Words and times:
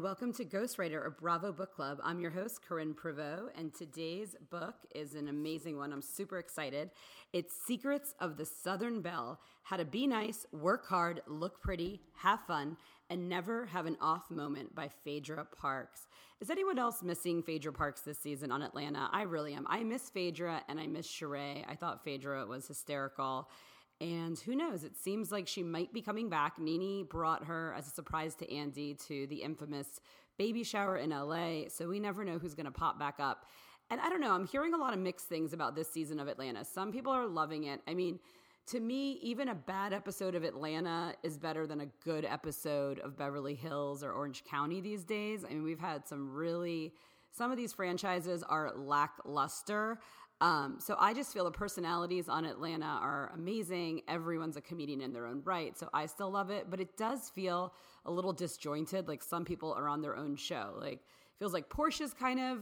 welcome 0.00 0.32
to 0.32 0.46
Ghostwriter, 0.46 1.06
a 1.06 1.10
Bravo 1.10 1.52
book 1.52 1.74
club. 1.74 1.98
I'm 2.02 2.20
your 2.20 2.30
host, 2.30 2.62
Corinne 2.66 2.94
Prevost, 2.94 3.50
and 3.54 3.74
today's 3.74 4.34
book 4.48 4.74
is 4.94 5.14
an 5.14 5.28
amazing 5.28 5.76
one. 5.76 5.92
I'm 5.92 6.00
super 6.00 6.38
excited. 6.38 6.90
It's 7.34 7.54
Secrets 7.66 8.14
of 8.18 8.38
the 8.38 8.46
Southern 8.46 9.02
Belle 9.02 9.38
How 9.62 9.76
to 9.76 9.84
Be 9.84 10.06
Nice, 10.06 10.46
Work 10.52 10.86
Hard, 10.86 11.20
Look 11.26 11.60
Pretty, 11.60 12.00
Have 12.14 12.40
Fun, 12.46 12.78
and 13.10 13.28
Never 13.28 13.66
Have 13.66 13.84
an 13.84 13.98
Off 14.00 14.30
Moment 14.30 14.74
by 14.74 14.88
Phaedra 15.04 15.46
Parks. 15.54 16.06
Is 16.40 16.48
anyone 16.48 16.78
else 16.78 17.02
missing 17.02 17.42
Phaedra 17.42 17.74
Parks 17.74 18.00
this 18.00 18.18
season 18.18 18.50
on 18.50 18.62
Atlanta? 18.62 19.10
I 19.12 19.22
really 19.22 19.52
am. 19.52 19.66
I 19.68 19.82
miss 19.82 20.08
Phaedra 20.08 20.62
and 20.70 20.80
I 20.80 20.86
miss 20.86 21.06
Sheree. 21.06 21.62
I 21.68 21.74
thought 21.74 22.04
Phaedra 22.04 22.46
was 22.46 22.66
hysterical. 22.66 23.50
And 24.00 24.38
who 24.38 24.56
knows? 24.56 24.82
It 24.82 24.96
seems 24.96 25.30
like 25.30 25.46
she 25.46 25.62
might 25.62 25.92
be 25.92 26.00
coming 26.00 26.30
back. 26.30 26.58
NeNe 26.58 27.04
brought 27.04 27.44
her 27.44 27.74
as 27.76 27.86
a 27.86 27.90
surprise 27.90 28.34
to 28.36 28.50
Andy 28.50 28.94
to 29.08 29.26
the 29.26 29.42
infamous 29.42 30.00
baby 30.38 30.64
shower 30.64 30.96
in 30.96 31.10
LA. 31.10 31.68
So 31.68 31.86
we 31.86 32.00
never 32.00 32.24
know 32.24 32.38
who's 32.38 32.54
going 32.54 32.64
to 32.64 32.72
pop 32.72 32.98
back 32.98 33.16
up. 33.18 33.44
And 33.90 34.00
I 34.00 34.08
don't 34.08 34.20
know, 34.20 34.32
I'm 34.32 34.46
hearing 34.46 34.72
a 34.72 34.78
lot 34.78 34.94
of 34.94 35.00
mixed 35.00 35.26
things 35.26 35.52
about 35.52 35.74
this 35.74 35.90
season 35.90 36.20
of 36.20 36.28
Atlanta. 36.28 36.64
Some 36.64 36.92
people 36.92 37.12
are 37.12 37.26
loving 37.26 37.64
it. 37.64 37.82
I 37.88 37.94
mean, 37.94 38.20
to 38.68 38.78
me, 38.78 39.18
even 39.20 39.48
a 39.48 39.54
bad 39.54 39.92
episode 39.92 40.36
of 40.36 40.44
Atlanta 40.44 41.12
is 41.24 41.36
better 41.36 41.66
than 41.66 41.80
a 41.80 41.86
good 42.04 42.24
episode 42.24 43.00
of 43.00 43.18
Beverly 43.18 43.56
Hills 43.56 44.04
or 44.04 44.12
Orange 44.12 44.44
County 44.44 44.80
these 44.80 45.04
days. 45.04 45.44
I 45.44 45.48
mean, 45.48 45.64
we've 45.64 45.80
had 45.80 46.06
some 46.06 46.30
really, 46.30 46.94
some 47.32 47.50
of 47.50 47.56
these 47.56 47.72
franchises 47.72 48.44
are 48.44 48.72
lackluster. 48.76 49.98
Um, 50.40 50.78
so 50.78 50.96
I 50.98 51.12
just 51.12 51.32
feel 51.32 51.44
the 51.44 51.50
personalities 51.50 52.28
on 52.28 52.46
Atlanta 52.46 52.98
are 53.02 53.30
amazing. 53.34 54.02
Everyone's 54.08 54.56
a 54.56 54.60
comedian 54.60 55.02
in 55.02 55.12
their 55.12 55.26
own 55.26 55.42
right. 55.44 55.76
So 55.76 55.88
I 55.92 56.06
still 56.06 56.30
love 56.30 56.50
it, 56.50 56.70
but 56.70 56.80
it 56.80 56.96
does 56.96 57.28
feel 57.28 57.74
a 58.06 58.10
little 58.10 58.32
disjointed. 58.32 59.06
Like 59.06 59.22
some 59.22 59.44
people 59.44 59.74
are 59.74 59.88
on 59.88 60.00
their 60.00 60.16
own 60.16 60.36
show. 60.36 60.74
Like 60.78 61.00
feels 61.38 61.52
like 61.52 61.68
Porsha's 61.68 62.14
kind 62.14 62.40
of 62.40 62.58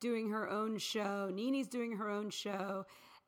doing 0.00 0.30
her 0.30 0.50
own 0.50 0.78
show. 0.78 1.30
NeNe's 1.32 1.68
doing 1.68 1.96
her 1.96 2.10
own 2.10 2.30
show. 2.30 2.84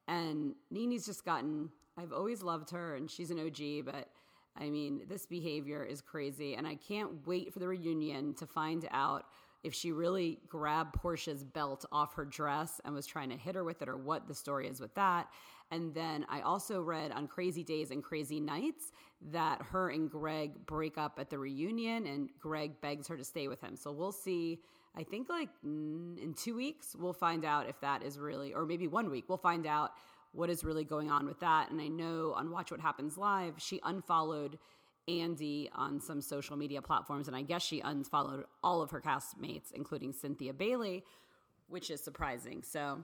And 0.09 0.55
NeNe's 0.73 1.07
just 1.07 1.25
gotten, 1.25 1.71
I've 1.97 2.13
always 2.13 2.43
loved 2.43 2.71
her 2.71 2.97
and 2.97 3.09
she's 3.09 3.31
an 3.31 3.39
OG, 3.39 3.85
but 3.85 4.09
I 4.57 4.69
mean, 4.69 5.03
this 5.09 5.27
behavior 5.27 5.85
is 5.85 6.01
crazy. 6.01 6.55
And 6.55 6.67
I 6.67 6.75
can't 6.75 7.27
wait 7.27 7.53
for 7.53 7.61
the 7.61 7.69
reunion 7.69 8.35
to 8.35 8.47
find 8.47 8.89
out 8.91 9.27
if 9.63 9.75
she 9.75 9.93
really 9.93 10.39
grabbed 10.49 10.95
Porsha's 11.01 11.45
belt 11.45 11.85
off 11.93 12.15
her 12.15 12.25
dress 12.25 12.81
and 12.85 12.95
was 12.95 13.07
trying 13.07 13.31
to 13.31 13.37
hit 13.37 13.55
her 13.55 13.65
with 13.65 13.83
it 13.83 13.89
or 13.89 13.97
what 13.97 14.27
the 14.27 14.35
story 14.35 14.69
is 14.69 14.81
with 14.81 14.95
that. 14.95 15.29
And 15.71 15.95
then 15.95 16.27
I 16.29 16.41
also 16.41 16.83
read 16.83 17.13
on 17.13 17.27
Crazy 17.27 17.65
Days 17.65 17.91
and 17.91 18.03
Crazy 18.03 18.41
Nights 18.41 18.93
that 19.31 19.63
her 19.63 19.89
and 19.89 20.11
Greg 20.11 20.67
break 20.67 20.99
up 20.99 21.19
at 21.19 21.31
the 21.31 21.39
reunion 21.39 22.07
and 22.07 22.29
Greg 22.41 22.81
begs 22.81 23.09
her 23.09 23.17
to 23.17 23.25
stay 23.25 23.49
with 23.49 23.61
him. 23.61 23.77
So 23.77 23.93
we'll 23.93 24.13
see. 24.13 24.61
I 24.97 25.03
think 25.05 25.31
like 25.31 25.49
in 25.65 26.35
two 26.37 26.55
weeks, 26.57 26.95
we'll 26.99 27.15
find 27.15 27.45
out 27.45 27.69
if 27.69 27.81
that 27.81 28.03
is 28.03 28.19
really, 28.19 28.53
or 28.53 28.67
maybe 28.67 28.87
one 28.89 29.11
week, 29.11 29.25
we'll 29.29 29.39
find 29.39 29.67
out 29.67 29.93
what 30.33 30.51
is 30.51 30.65
really 30.65 30.85
going 30.85 31.11
on 31.11 31.25
with 31.25 31.41
that. 31.41 31.71
And 31.71 31.81
I 31.81 31.89
know 31.89 32.35
on 32.37 32.51
Watch 32.51 32.71
What 32.71 32.81
Happens 32.81 33.17
Live, 33.17 33.55
she 33.59 33.81
unfollowed 33.85 34.59
Andy 35.09 35.69
on 35.75 36.01
some 36.01 36.21
social 36.21 36.57
media 36.57 36.81
platforms, 36.81 37.29
and 37.29 37.37
I 37.37 37.43
guess 37.43 37.63
she 37.63 37.81
unfollowed 37.81 38.45
all 38.63 38.83
of 38.83 38.91
her 38.91 39.01
castmates, 39.01 39.73
including 39.73 40.13
Cynthia 40.13 40.53
Bailey, 40.53 41.05
which 41.69 41.91
is 41.91 42.01
surprising. 42.01 42.63
So 42.63 43.03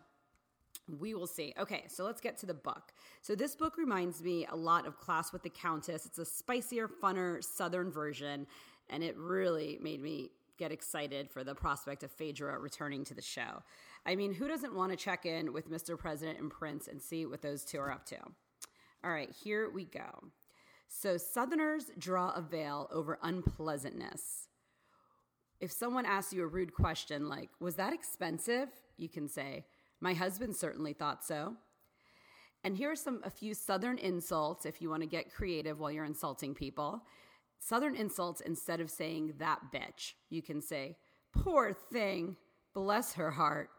we 0.99 1.15
will 1.15 1.27
see. 1.27 1.55
Okay, 1.59 1.85
so 1.89 2.05
let's 2.05 2.21
get 2.21 2.39
to 2.39 2.47
the 2.47 2.55
book. 2.55 2.93
So 3.23 3.35
this 3.35 3.57
book 3.57 3.77
reminds 3.77 4.23
me 4.23 4.47
a 4.47 4.57
lot 4.57 4.87
of 4.87 4.99
Class 4.99 5.33
with 5.33 5.43
the 5.43 5.51
Countess. 5.51 6.07
It's 6.07 6.19
a 6.19 6.25
spicier, 6.25 6.89
funner 6.89 7.43
Southern 7.43 7.91
version, 7.91 8.47
and 8.89 9.03
it 9.03 9.17
really 9.17 9.79
made 9.83 10.03
me 10.03 10.31
get 10.59 10.73
excited 10.73 11.31
for 11.31 11.45
the 11.45 11.55
prospect 11.55 12.03
of 12.03 12.11
Phaedra 12.11 12.59
returning 12.59 13.05
to 13.05 13.15
the 13.15 13.23
show. 13.23 13.63
I 14.05 14.17
mean, 14.17 14.35
who 14.35 14.49
doesn't 14.49 14.75
want 14.75 14.91
to 14.91 14.97
check 14.97 15.25
in 15.25 15.53
with 15.53 15.71
Mr. 15.71 15.97
President 15.97 16.39
and 16.41 16.51
Prince 16.51 16.89
and 16.89 17.01
see 17.01 17.27
what 17.27 17.43
those 17.43 17.65
two 17.65 17.79
are 17.79 17.93
up 17.93 18.05
to? 18.07 18.19
All 19.05 19.11
right, 19.11 19.31
here 19.31 19.71
we 19.71 19.85
go. 19.85 20.25
So 20.89 21.17
Southerners 21.17 21.91
draw 21.99 22.31
a 22.33 22.41
veil 22.41 22.89
over 22.91 23.19
unpleasantness. 23.23 24.49
If 25.61 25.71
someone 25.71 26.07
asks 26.07 26.33
you 26.33 26.43
a 26.43 26.47
rude 26.47 26.73
question 26.75 27.29
like, 27.29 27.51
Was 27.61 27.77
that 27.77 27.93
expensive? 27.93 28.69
you 28.97 29.09
can 29.09 29.29
say, 29.29 29.65
My 30.01 30.15
husband 30.15 30.57
certainly 30.57 30.93
thought 30.93 31.25
so. 31.25 31.57
And 32.65 32.77
here 32.77 32.91
are 32.91 32.97
some 32.97 33.21
a 33.25 33.31
few 33.31 33.55
southern 33.55 33.99
insults 33.99 34.67
if 34.67 34.83
you 34.83 34.91
want 34.91 35.03
to 35.03 35.09
get 35.09 35.33
creative 35.33 35.79
while 35.79 35.93
you're 35.93 36.05
insulting 36.05 36.55
people. 36.55 37.03
Southern 37.61 37.95
insults 37.95 38.41
instead 38.41 38.81
of 38.81 38.91
saying 38.91 39.35
that 39.39 39.61
bitch, 39.73 40.15
you 40.31 40.43
can 40.43 40.61
say, 40.61 40.97
Poor 41.33 41.73
thing, 41.73 42.37
bless 42.75 43.15
her 43.15 43.31
heart. 43.31 43.71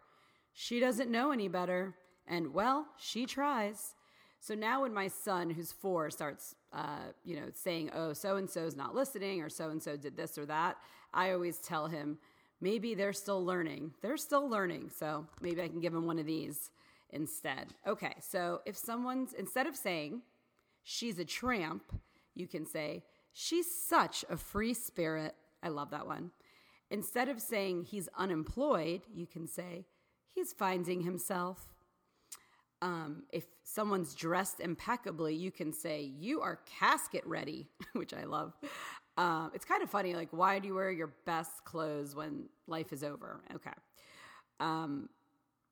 She 0.54 0.80
doesn't 0.80 1.12
know 1.12 1.32
any 1.32 1.48
better, 1.48 1.96
and 2.28 2.54
well, 2.54 2.88
she 2.98 3.26
tries. 3.26 3.96
So 4.40 4.56
now 4.56 4.84
when 4.84 4.94
my 4.94 5.08
son, 5.08 5.50
who's 5.50 5.72
four, 5.72 6.10
starts, 6.10 6.56
uh, 6.72 7.12
you 7.24 7.36
know, 7.36 7.48
saying, 7.54 7.92
"Oh, 7.94 8.14
so 8.14 8.38
and 8.38 8.50
so's 8.50 8.76
not 8.76 8.96
listening," 8.96 9.42
or 9.42 9.50
"So 9.50 9.70
and 9.70 9.82
so 9.82 9.98
did 9.98 10.16
this 10.16 10.38
or 10.38 10.46
that," 10.46 10.78
I 11.14 11.32
always 11.32 11.58
tell 11.60 11.88
him, 11.88 12.20
maybe 12.62 12.94
they're 12.94 13.14
still 13.14 13.44
learning. 13.44 13.94
They're 14.02 14.18
still 14.18 14.48
learning, 14.48 14.90
so 14.90 15.28
maybe 15.42 15.62
I 15.62 15.68
can 15.68 15.80
give 15.80 15.94
him 15.94 16.06
one 16.06 16.20
of 16.20 16.26
these 16.26 16.72
instead. 17.10 17.74
Okay, 17.86 18.16
so 18.22 18.62
if 18.66 18.78
someone's 18.78 19.34
instead 19.34 19.68
of 19.68 19.76
saying 19.76 20.22
she's 20.84 21.20
a 21.20 21.26
tramp, 21.26 21.84
you 22.36 22.48
can 22.48 22.66
say 22.66 23.04
she's 23.34 23.70
such 23.74 24.24
a 24.30 24.38
free 24.38 24.74
spirit. 24.74 25.36
I 25.62 25.70
love 25.70 25.92
that 25.92 26.08
one. 26.08 26.32
Instead 26.92 27.30
of 27.30 27.42
saying 27.42 27.84
he's 27.84 28.10
unemployed, 28.18 29.02
you 29.14 29.28
can 29.28 29.48
say 29.48 29.86
he's 30.32 30.54
finding 30.54 31.02
himself. 31.02 31.68
Um, 32.82 33.24
if 33.32 33.46
someone's 33.64 34.16
dressed 34.16 34.60
impeccably, 34.60 35.36
you 35.36 35.52
can 35.52 35.74
say, 35.74 36.12
You 36.18 36.42
are 36.42 36.60
casket 36.80 37.26
ready, 37.26 37.68
which 37.94 38.14
I 38.14 38.24
love. 38.24 38.54
Uh, 39.18 39.50
it's 39.54 39.66
kind 39.66 39.84
of 39.84 39.90
funny. 39.90 40.16
Like, 40.16 40.30
why 40.32 40.60
do 40.60 40.68
you 40.68 40.76
wear 40.76 40.92
your 40.92 41.14
best 41.26 41.66
clothes 41.66 42.16
when 42.16 42.46
life 42.68 42.94
is 42.94 43.04
over? 43.04 43.42
Okay. 43.54 43.72
Um, 44.62 45.10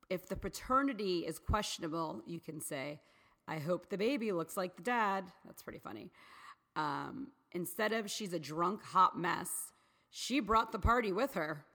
if 0.10 0.28
the 0.28 0.36
paternity 0.36 1.20
is 1.20 1.40
questionable, 1.40 2.22
you 2.26 2.40
can 2.40 2.60
say, 2.60 3.00
I 3.48 3.60
hope 3.60 3.90
the 3.90 3.98
baby 3.98 4.32
looks 4.32 4.58
like 4.58 4.76
the 4.76 4.84
dad. 4.84 5.26
That's 5.46 5.64
pretty 5.64 5.80
funny. 5.80 6.12
Um, 6.76 7.30
instead 7.54 7.94
of 7.94 8.12
she's 8.12 8.34
a 8.34 8.40
drunk 8.40 8.84
hot 8.84 9.18
mess, 9.18 9.72
she 10.10 10.40
brought 10.40 10.72
the 10.72 10.80
party 10.80 11.12
with 11.12 11.34
her. 11.34 11.66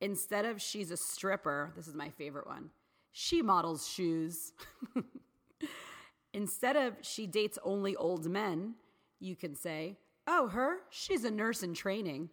Instead 0.00 0.44
of 0.44 0.60
she's 0.60 0.90
a 0.90 0.96
stripper, 0.96 1.72
this 1.76 1.86
is 1.86 1.94
my 1.94 2.08
favorite 2.08 2.46
one 2.46 2.70
she 3.16 3.42
models 3.42 3.88
shoes. 3.88 4.52
Instead 6.34 6.74
of 6.74 6.96
she 7.00 7.28
dates 7.28 7.58
only 7.62 7.94
old 7.94 8.28
men, 8.28 8.74
you 9.20 9.36
can 9.36 9.54
say, 9.54 9.96
oh, 10.26 10.48
her, 10.48 10.78
she's 10.90 11.24
a 11.24 11.30
nurse 11.30 11.62
in 11.62 11.74
training. 11.74 12.28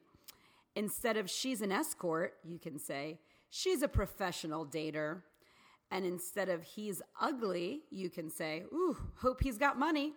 Instead 0.76 1.18
of 1.18 1.30
she's 1.30 1.62
an 1.62 1.72
escort, 1.72 2.34
you 2.44 2.58
can 2.58 2.80
say, 2.80 3.20
she's 3.52 3.84
a 3.84 3.88
professional 3.88 4.66
dater. 4.66 5.22
And 5.92 6.04
instead 6.04 6.50
of 6.50 6.64
he's 6.64 7.00
ugly, 7.20 7.82
you 7.92 8.10
can 8.10 8.30
say, 8.32 8.64
ooh, 8.74 8.98
hope 9.18 9.44
he's 9.44 9.60
got 9.60 9.78
money. 9.78 10.14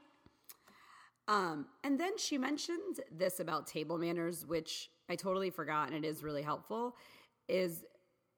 Um, 1.28 1.66
and 1.82 2.00
then 2.00 2.16
she 2.16 2.38
mentioned 2.38 3.00
this 3.12 3.38
about 3.38 3.66
table 3.66 3.98
manners, 3.98 4.46
which 4.46 4.88
I 5.10 5.16
totally 5.16 5.50
forgot, 5.50 5.92
and 5.92 6.04
it 6.04 6.08
is 6.08 6.22
really 6.22 6.42
helpful. 6.42 6.96
Is 7.48 7.84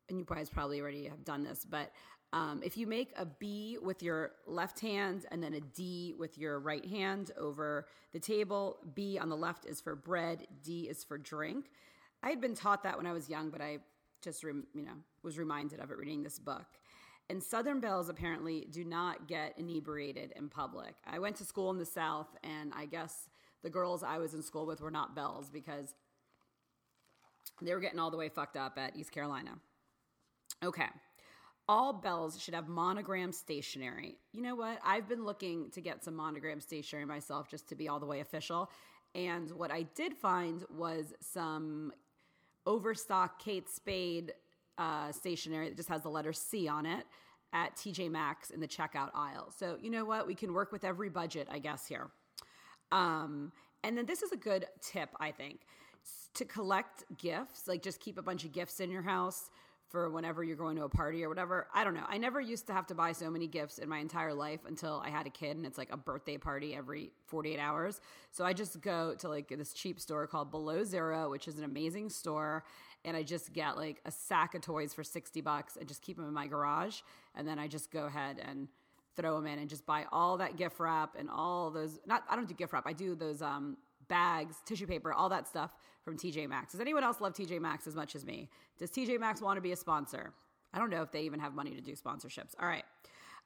and 0.08 0.19
you 0.19 0.25
guys 0.25 0.48
probably 0.48 0.81
already 0.81 1.04
have 1.06 1.25
done 1.25 1.43
this, 1.43 1.66
but 1.69 1.93
um, 2.32 2.61
if 2.64 2.76
you 2.76 2.87
make 2.87 3.12
a 3.17 3.25
B 3.25 3.78
with 3.81 4.02
your 4.02 4.32
left 4.46 4.81
hand 4.81 5.26
and 5.31 5.43
then 5.43 5.55
a 5.55 5.61
D 5.61 6.14
with 6.19 6.37
your 6.37 6.58
right 6.58 6.84
hand 6.84 7.31
over 7.38 7.87
the 8.12 8.19
table, 8.19 8.78
B 8.94 9.19
on 9.19 9.28
the 9.28 9.37
left 9.37 9.64
is 9.64 9.81
for 9.81 9.94
bread, 9.94 10.46
D 10.62 10.88
is 10.88 11.05
for 11.05 11.19
drink. 11.19 11.70
I 12.23 12.31
had 12.31 12.40
been 12.40 12.55
taught 12.55 12.82
that 12.82 12.96
when 12.96 13.06
I 13.06 13.12
was 13.12 13.28
young, 13.28 13.50
but 13.50 13.61
I 13.61 13.78
just 14.23 14.43
you 14.43 14.64
know 14.75 14.93
was 15.23 15.38
reminded 15.38 15.81
of 15.81 15.90
it 15.90 15.99
reading 15.99 16.23
this 16.23 16.38
book. 16.38 16.67
And 17.28 17.43
Southern 17.43 17.81
belles 17.81 18.08
apparently 18.08 18.67
do 18.70 18.84
not 18.84 19.26
get 19.26 19.55
inebriated 19.58 20.32
in 20.37 20.49
public. 20.49 20.94
I 21.06 21.19
went 21.19 21.37
to 21.37 21.44
school 21.44 21.70
in 21.70 21.78
the 21.78 21.87
South, 21.87 22.28
and 22.44 22.73
I 22.75 22.87
guess 22.87 23.28
the 23.62 23.70
girls 23.70 24.02
I 24.02 24.19
was 24.19 24.34
in 24.34 24.43
school 24.43 24.64
with 24.64 24.81
were 24.81 24.93
not 24.93 25.17
belles 25.17 25.50
because 25.50 25.94
they 27.61 27.73
were 27.75 27.81
getting 27.81 27.99
all 27.99 28.11
the 28.11 28.17
way 28.17 28.28
fucked 28.28 28.56
up 28.56 28.78
at 28.78 28.96
East 28.96 29.11
Carolina. 29.11 29.58
Okay. 30.62 30.87
All 31.68 31.92
bells 31.92 32.40
should 32.40 32.54
have 32.54 32.68
monogram 32.68 33.32
stationery. 33.32 34.18
You 34.32 34.42
know 34.42 34.54
what? 34.54 34.78
I've 34.84 35.08
been 35.08 35.24
looking 35.24 35.70
to 35.70 35.80
get 35.80 36.04
some 36.04 36.14
monogram 36.14 36.60
stationery 36.60 37.04
myself 37.04 37.50
just 37.50 37.68
to 37.70 37.74
be 37.74 37.88
all 37.88 37.98
the 37.98 38.06
way 38.06 38.20
official. 38.20 38.70
And 39.14 39.50
what 39.50 39.70
I 39.72 39.82
did 39.82 40.14
find 40.14 40.64
was 40.70 41.12
some 41.20 41.92
overstock 42.66 43.42
Kate 43.42 43.68
Spade 43.68 44.32
uh, 44.78 45.10
stationery 45.10 45.68
that 45.68 45.76
just 45.76 45.88
has 45.88 46.02
the 46.02 46.10
letter 46.10 46.32
C 46.32 46.68
on 46.68 46.86
it 46.86 47.04
at 47.52 47.74
TJ 47.76 48.10
Maxx 48.10 48.50
in 48.50 48.60
the 48.60 48.68
checkout 48.68 49.10
aisle. 49.14 49.52
So, 49.56 49.76
you 49.80 49.90
know 49.90 50.04
what? 50.04 50.26
We 50.26 50.34
can 50.34 50.52
work 50.52 50.70
with 50.70 50.84
every 50.84 51.08
budget, 51.08 51.48
I 51.50 51.58
guess, 51.58 51.86
here. 51.86 52.10
Um, 52.92 53.52
and 53.82 53.96
then 53.96 54.06
this 54.06 54.22
is 54.22 54.32
a 54.32 54.36
good 54.36 54.66
tip, 54.80 55.08
I 55.18 55.32
think 55.32 55.60
to 56.34 56.44
collect 56.44 57.04
gifts, 57.16 57.66
like 57.66 57.82
just 57.82 58.00
keep 58.00 58.18
a 58.18 58.22
bunch 58.22 58.44
of 58.44 58.52
gifts 58.52 58.80
in 58.80 58.90
your 58.90 59.02
house 59.02 59.50
for 59.88 60.11
whenever 60.11 60.43
you're 60.43 60.56
going 60.56 60.77
to 60.77 60.85
a 60.85 60.88
party 60.88 61.23
or 61.23 61.29
whatever. 61.29 61.69
I 61.73 61.85
don't 61.85 61.94
know. 61.94 62.05
I 62.09 62.19
never 62.19 62.41
used 62.41 62.67
to 62.67 62.73
have 62.73 62.87
to 62.88 62.94
buy 62.94 63.12
so 63.12 63.31
many 63.31 63.47
gifts 63.47 63.79
in 63.79 63.88
my 63.88 63.99
entire 63.99 64.35
life 64.35 64.61
until 64.67 65.03
I 65.05 65.11
had 65.11 65.27
a 65.27 65.31
kid 65.31 65.56
and 65.56 65.65
it's 65.65 65.79
like 65.79 65.93
a 65.93 65.97
birthday 65.97 66.37
party 66.38 66.75
every 66.75 67.12
48 67.27 67.59
hours. 67.59 68.00
So 68.33 68.44
I 68.44 68.53
just 68.53 68.81
go 68.81 69.15
to 69.19 69.29
like 69.29 69.49
this 69.49 69.73
cheap 69.73 70.00
store 70.00 70.27
called 70.27 70.50
Below 70.50 70.83
Zero, 70.83 71.31
which 71.31 71.47
is 71.47 71.59
an 71.59 71.65
amazing 71.65 72.11
store. 72.11 72.65
And 73.05 73.17
I 73.17 73.23
just 73.23 73.53
get 73.53 73.77
like 73.77 74.00
a 74.05 74.11
sack 74.11 74.56
of 74.56 74.62
toys 74.62 74.93
for 74.93 75.05
60 75.05 75.41
bucks 75.41 75.77
and 75.77 75.87
just 75.87 76.03
keep 76.03 76.17
them 76.17 76.27
in 76.27 76.35
my 76.35 76.49
garage. 76.49 77.00
And 77.37 77.47
then 77.47 77.59
I 77.59 77.69
just 77.69 77.93
go 77.93 78.06
ahead 78.06 78.41
and 78.44 78.67
throw 79.15 79.37
them 79.37 79.47
in 79.47 79.61
and 79.61 79.71
just 79.71 79.87
buy 79.87 80.05
all 80.11 80.37
that 80.38 80.56
gift 80.56 80.81
wrap 80.81 81.15
and 81.17 81.31
all 81.31 81.71
those. 81.71 82.00
Not, 82.06 82.25
I 82.29 82.35
don't 82.35 82.49
do 82.49 82.55
gift 82.55 82.73
wrap. 82.73 82.87
I 82.87 82.93
do 82.93 83.15
those 83.15 83.41
um, 83.41 83.77
bags, 84.09 84.56
tissue 84.65 84.87
paper, 84.87 85.12
all 85.12 85.29
that 85.29 85.47
stuff 85.47 85.71
from 86.06 86.17
TJ 86.17 86.49
Maxx. 86.49 86.70
Does 86.70 86.81
anyone 86.81 87.03
else 87.03 87.20
love 87.20 87.35
TJ 87.35 87.61
Maxx 87.61 87.88
as 87.88 87.97
much 87.97 88.14
as 88.14 88.25
me? 88.25 88.49
Does 88.79 88.93
TJ 88.93 89.19
Maxx 89.19 89.43
want 89.43 89.56
to 89.56 89.61
be 89.61 89.73
a 89.73 89.76
sponsor? 89.76 90.32
I 90.73 90.79
don't 90.79 90.88
know 90.88 91.03
if 91.03 91.11
they 91.11 91.23
even 91.23 91.41
have 91.41 91.53
money 91.53 91.73
to 91.73 91.81
do 91.81 91.93
sponsorships. 91.93 92.55
All 92.61 92.69
right. 92.69 92.85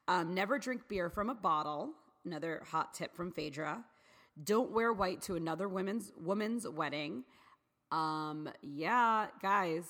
Um, 0.07 0.35
never 0.35 0.59
drink 0.59 0.87
beer 0.87 1.09
from 1.09 1.31
a 1.31 1.33
bottle. 1.33 1.89
Another 2.23 2.61
hot 2.69 2.93
tip 2.93 3.15
from 3.15 3.31
Phaedra. 3.31 3.83
Don't 4.43 4.71
wear 4.71 4.93
white 4.93 5.23
to 5.23 5.35
another 5.35 5.67
women's 5.67 6.11
woman's 6.15 6.67
wedding. 6.67 7.23
Um, 7.91 8.47
yeah, 8.61 9.27
guys, 9.41 9.85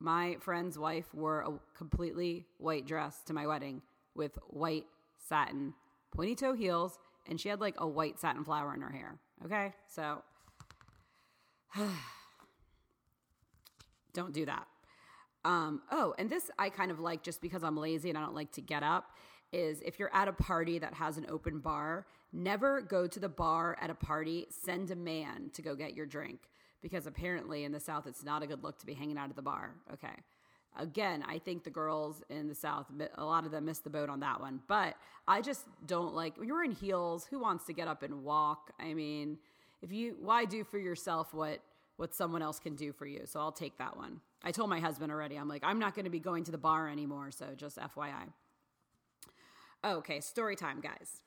my 0.00 0.36
friend's 0.40 0.76
wife 0.76 1.06
wore 1.14 1.42
a 1.42 1.78
completely 1.78 2.46
white 2.58 2.84
dress 2.84 3.22
to 3.26 3.32
my 3.32 3.46
wedding 3.46 3.80
with 4.16 4.36
white 4.48 4.86
satin 5.28 5.72
pointy 6.12 6.34
toe 6.34 6.54
heels, 6.54 6.98
and 7.28 7.40
she 7.40 7.48
had 7.48 7.60
like 7.60 7.76
a 7.78 7.86
white 7.86 8.18
satin 8.18 8.44
flower 8.44 8.74
in 8.74 8.80
her 8.80 8.90
hair. 8.90 9.20
Okay, 9.44 9.72
so 9.86 10.22
don't 14.12 14.32
do 14.32 14.46
that. 14.46 14.66
Um, 15.44 15.82
oh, 15.90 16.14
and 16.18 16.30
this 16.30 16.50
I 16.58 16.70
kind 16.70 16.90
of 16.90 17.00
like 17.00 17.22
just 17.22 17.42
because 17.42 17.62
I'm 17.62 17.76
lazy 17.76 18.08
and 18.08 18.16
I 18.16 18.22
don't 18.22 18.34
like 18.34 18.52
to 18.52 18.62
get 18.62 18.82
up 18.82 19.10
is 19.52 19.80
if 19.82 19.98
you're 19.98 20.12
at 20.14 20.26
a 20.26 20.32
party 20.32 20.78
that 20.78 20.94
has 20.94 21.16
an 21.16 21.26
open 21.28 21.60
bar, 21.60 22.06
never 22.32 22.80
go 22.80 23.06
to 23.06 23.20
the 23.20 23.28
bar 23.28 23.76
at 23.80 23.90
a 23.90 23.94
party, 23.94 24.46
send 24.50 24.90
a 24.90 24.96
man 24.96 25.50
to 25.52 25.62
go 25.62 25.76
get 25.76 25.94
your 25.94 26.06
drink 26.06 26.48
because 26.82 27.06
apparently 27.06 27.64
in 27.64 27.72
the 27.72 27.80
South 27.80 28.06
it's 28.06 28.24
not 28.24 28.42
a 28.42 28.46
good 28.46 28.64
look 28.64 28.78
to 28.78 28.86
be 28.86 28.94
hanging 28.94 29.18
out 29.18 29.30
at 29.30 29.36
the 29.36 29.42
bar. 29.42 29.74
Okay. 29.92 30.14
Again, 30.76 31.24
I 31.28 31.38
think 31.38 31.62
the 31.62 31.70
girls 31.70 32.22
in 32.28 32.48
the 32.48 32.54
South, 32.54 32.86
a 33.14 33.24
lot 33.24 33.44
of 33.46 33.52
them 33.52 33.66
missed 33.66 33.84
the 33.84 33.90
boat 33.90 34.08
on 34.08 34.18
that 34.20 34.40
one. 34.40 34.60
But 34.66 34.96
I 35.28 35.40
just 35.40 35.66
don't 35.86 36.14
like 36.14 36.36
when 36.36 36.48
you're 36.48 36.64
in 36.64 36.72
heels. 36.72 37.26
Who 37.26 37.38
wants 37.38 37.64
to 37.66 37.72
get 37.72 37.86
up 37.86 38.02
and 38.02 38.24
walk? 38.24 38.72
I 38.80 38.92
mean, 38.92 39.38
if 39.84 39.92
you 39.92 40.16
why 40.18 40.46
do 40.46 40.64
for 40.64 40.78
yourself 40.78 41.34
what 41.34 41.60
what 41.96 42.12
someone 42.12 42.42
else 42.42 42.58
can 42.58 42.74
do 42.74 42.92
for 42.92 43.06
you? 43.06 43.22
So 43.26 43.38
I'll 43.38 43.52
take 43.52 43.78
that 43.78 43.96
one. 43.96 44.20
I 44.42 44.50
told 44.50 44.68
my 44.68 44.80
husband 44.80 45.12
already. 45.12 45.36
I'm 45.36 45.46
like, 45.46 45.62
I'm 45.64 45.78
not 45.78 45.94
going 45.94 46.06
to 46.06 46.10
be 46.10 46.18
going 46.18 46.42
to 46.44 46.50
the 46.50 46.58
bar 46.58 46.88
anymore. 46.88 47.30
So 47.30 47.46
just 47.56 47.76
FYI. 47.76 48.32
Okay, 49.84 50.18
story 50.20 50.56
time, 50.56 50.80
guys. 50.80 51.20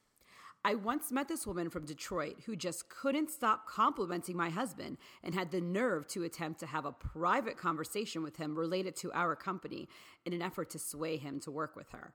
I 0.66 0.74
once 0.74 1.12
met 1.12 1.30
this 1.30 1.48
woman 1.48 1.70
from 1.70 1.86
Detroit 1.86 2.38
who 2.46 2.56
just 2.58 2.90
couldn't 2.90 3.30
stop 3.30 3.68
complimenting 3.68 4.36
my 4.36 4.50
husband 4.50 4.98
and 5.24 5.34
had 5.34 5.52
the 5.52 5.62
nerve 5.62 6.08
to 6.08 6.24
attempt 6.24 6.60
to 6.60 6.66
have 6.66 6.86
a 6.86 6.92
private 6.92 7.58
conversation 7.58 8.24
with 8.24 8.36
him 8.36 8.58
related 8.58 8.96
to 8.98 9.14
our 9.14 9.36
company 9.36 9.88
in 10.26 10.34
an 10.34 10.42
effort 10.42 10.72
to 10.72 10.80
sway 10.80 11.16
him 11.16 11.40
to 11.42 11.52
work 11.52 11.76
with 11.76 11.92
her. 11.92 12.14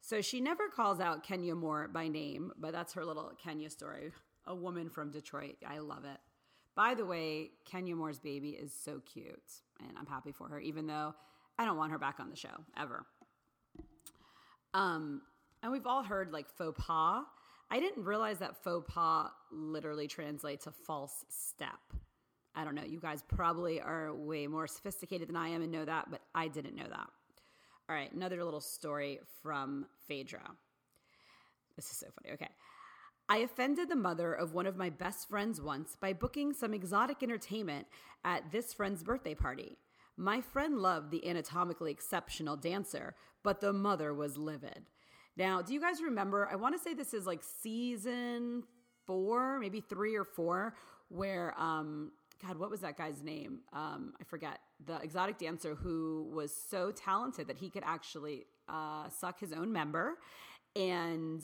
So 0.00 0.20
she 0.20 0.40
never 0.40 0.68
calls 0.68 0.98
out 0.98 1.22
Kenya 1.22 1.54
Moore 1.54 1.86
by 1.86 2.08
name, 2.08 2.50
but 2.58 2.72
that's 2.72 2.94
her 2.94 3.04
little 3.04 3.32
Kenya 3.40 3.70
story. 3.70 4.10
A 4.46 4.54
woman 4.54 4.90
from 4.90 5.10
Detroit. 5.10 5.56
I 5.66 5.78
love 5.78 6.04
it. 6.04 6.18
By 6.74 6.94
the 6.94 7.04
way, 7.04 7.50
Kenya 7.64 7.94
Moore's 7.94 8.18
baby 8.18 8.50
is 8.50 8.72
so 8.72 9.00
cute, 9.00 9.52
and 9.80 9.96
I'm 9.96 10.06
happy 10.06 10.32
for 10.32 10.48
her, 10.48 10.58
even 10.58 10.86
though 10.86 11.14
I 11.58 11.64
don't 11.64 11.76
want 11.76 11.92
her 11.92 11.98
back 11.98 12.18
on 12.18 12.30
the 12.30 12.36
show 12.36 12.54
ever. 12.76 13.06
Um, 14.74 15.22
and 15.62 15.70
we've 15.70 15.86
all 15.86 16.02
heard 16.02 16.32
like 16.32 16.48
faux 16.48 16.76
pas. 16.84 17.24
I 17.70 17.80
didn't 17.80 18.04
realize 18.04 18.38
that 18.40 18.62
faux 18.62 18.92
pas 18.92 19.30
literally 19.52 20.08
translates 20.08 20.64
to 20.64 20.72
false 20.72 21.24
step. 21.28 21.78
I 22.56 22.64
don't 22.64 22.74
know. 22.74 22.84
You 22.84 23.00
guys 23.00 23.22
probably 23.22 23.80
are 23.80 24.14
way 24.14 24.46
more 24.46 24.66
sophisticated 24.66 25.28
than 25.28 25.36
I 25.36 25.48
am 25.48 25.62
and 25.62 25.72
know 25.72 25.84
that, 25.84 26.10
but 26.10 26.20
I 26.34 26.48
didn't 26.48 26.76
know 26.76 26.88
that. 26.88 27.08
All 27.88 27.94
right, 27.94 28.12
another 28.12 28.42
little 28.44 28.60
story 28.60 29.20
from 29.42 29.86
Phaedra. 30.08 30.50
This 31.76 31.90
is 31.90 31.96
so 31.96 32.06
funny. 32.20 32.34
Okay. 32.34 32.48
I 33.28 33.38
offended 33.38 33.88
the 33.88 33.96
mother 33.96 34.34
of 34.34 34.52
one 34.52 34.66
of 34.66 34.76
my 34.76 34.90
best 34.90 35.28
friends 35.28 35.60
once 35.60 35.96
by 35.98 36.12
booking 36.12 36.52
some 36.52 36.74
exotic 36.74 37.22
entertainment 37.22 37.86
at 38.22 38.52
this 38.52 38.74
friend's 38.74 39.02
birthday 39.02 39.34
party. 39.34 39.78
My 40.16 40.40
friend 40.40 40.78
loved 40.78 41.10
the 41.10 41.26
anatomically 41.26 41.90
exceptional 41.90 42.56
dancer, 42.56 43.14
but 43.42 43.60
the 43.60 43.72
mother 43.72 44.12
was 44.12 44.36
livid. 44.36 44.84
Now, 45.36 45.62
do 45.62 45.72
you 45.72 45.80
guys 45.80 46.02
remember? 46.02 46.48
I 46.50 46.56
want 46.56 46.76
to 46.76 46.80
say 46.80 46.94
this 46.94 47.14
is 47.14 47.26
like 47.26 47.42
season 47.42 48.64
four, 49.06 49.58
maybe 49.58 49.80
three 49.80 50.14
or 50.14 50.24
four, 50.24 50.76
where, 51.08 51.58
um, 51.58 52.12
God, 52.46 52.58
what 52.58 52.70
was 52.70 52.80
that 52.80 52.96
guy's 52.96 53.22
name? 53.22 53.60
Um, 53.72 54.12
I 54.20 54.24
forget. 54.24 54.60
The 54.84 54.98
exotic 55.00 55.38
dancer 55.38 55.74
who 55.74 56.30
was 56.32 56.54
so 56.54 56.92
talented 56.92 57.48
that 57.48 57.56
he 57.56 57.70
could 57.70 57.84
actually 57.84 58.44
uh, 58.68 59.08
suck 59.08 59.40
his 59.40 59.52
own 59.52 59.72
member. 59.72 60.18
And 60.76 61.42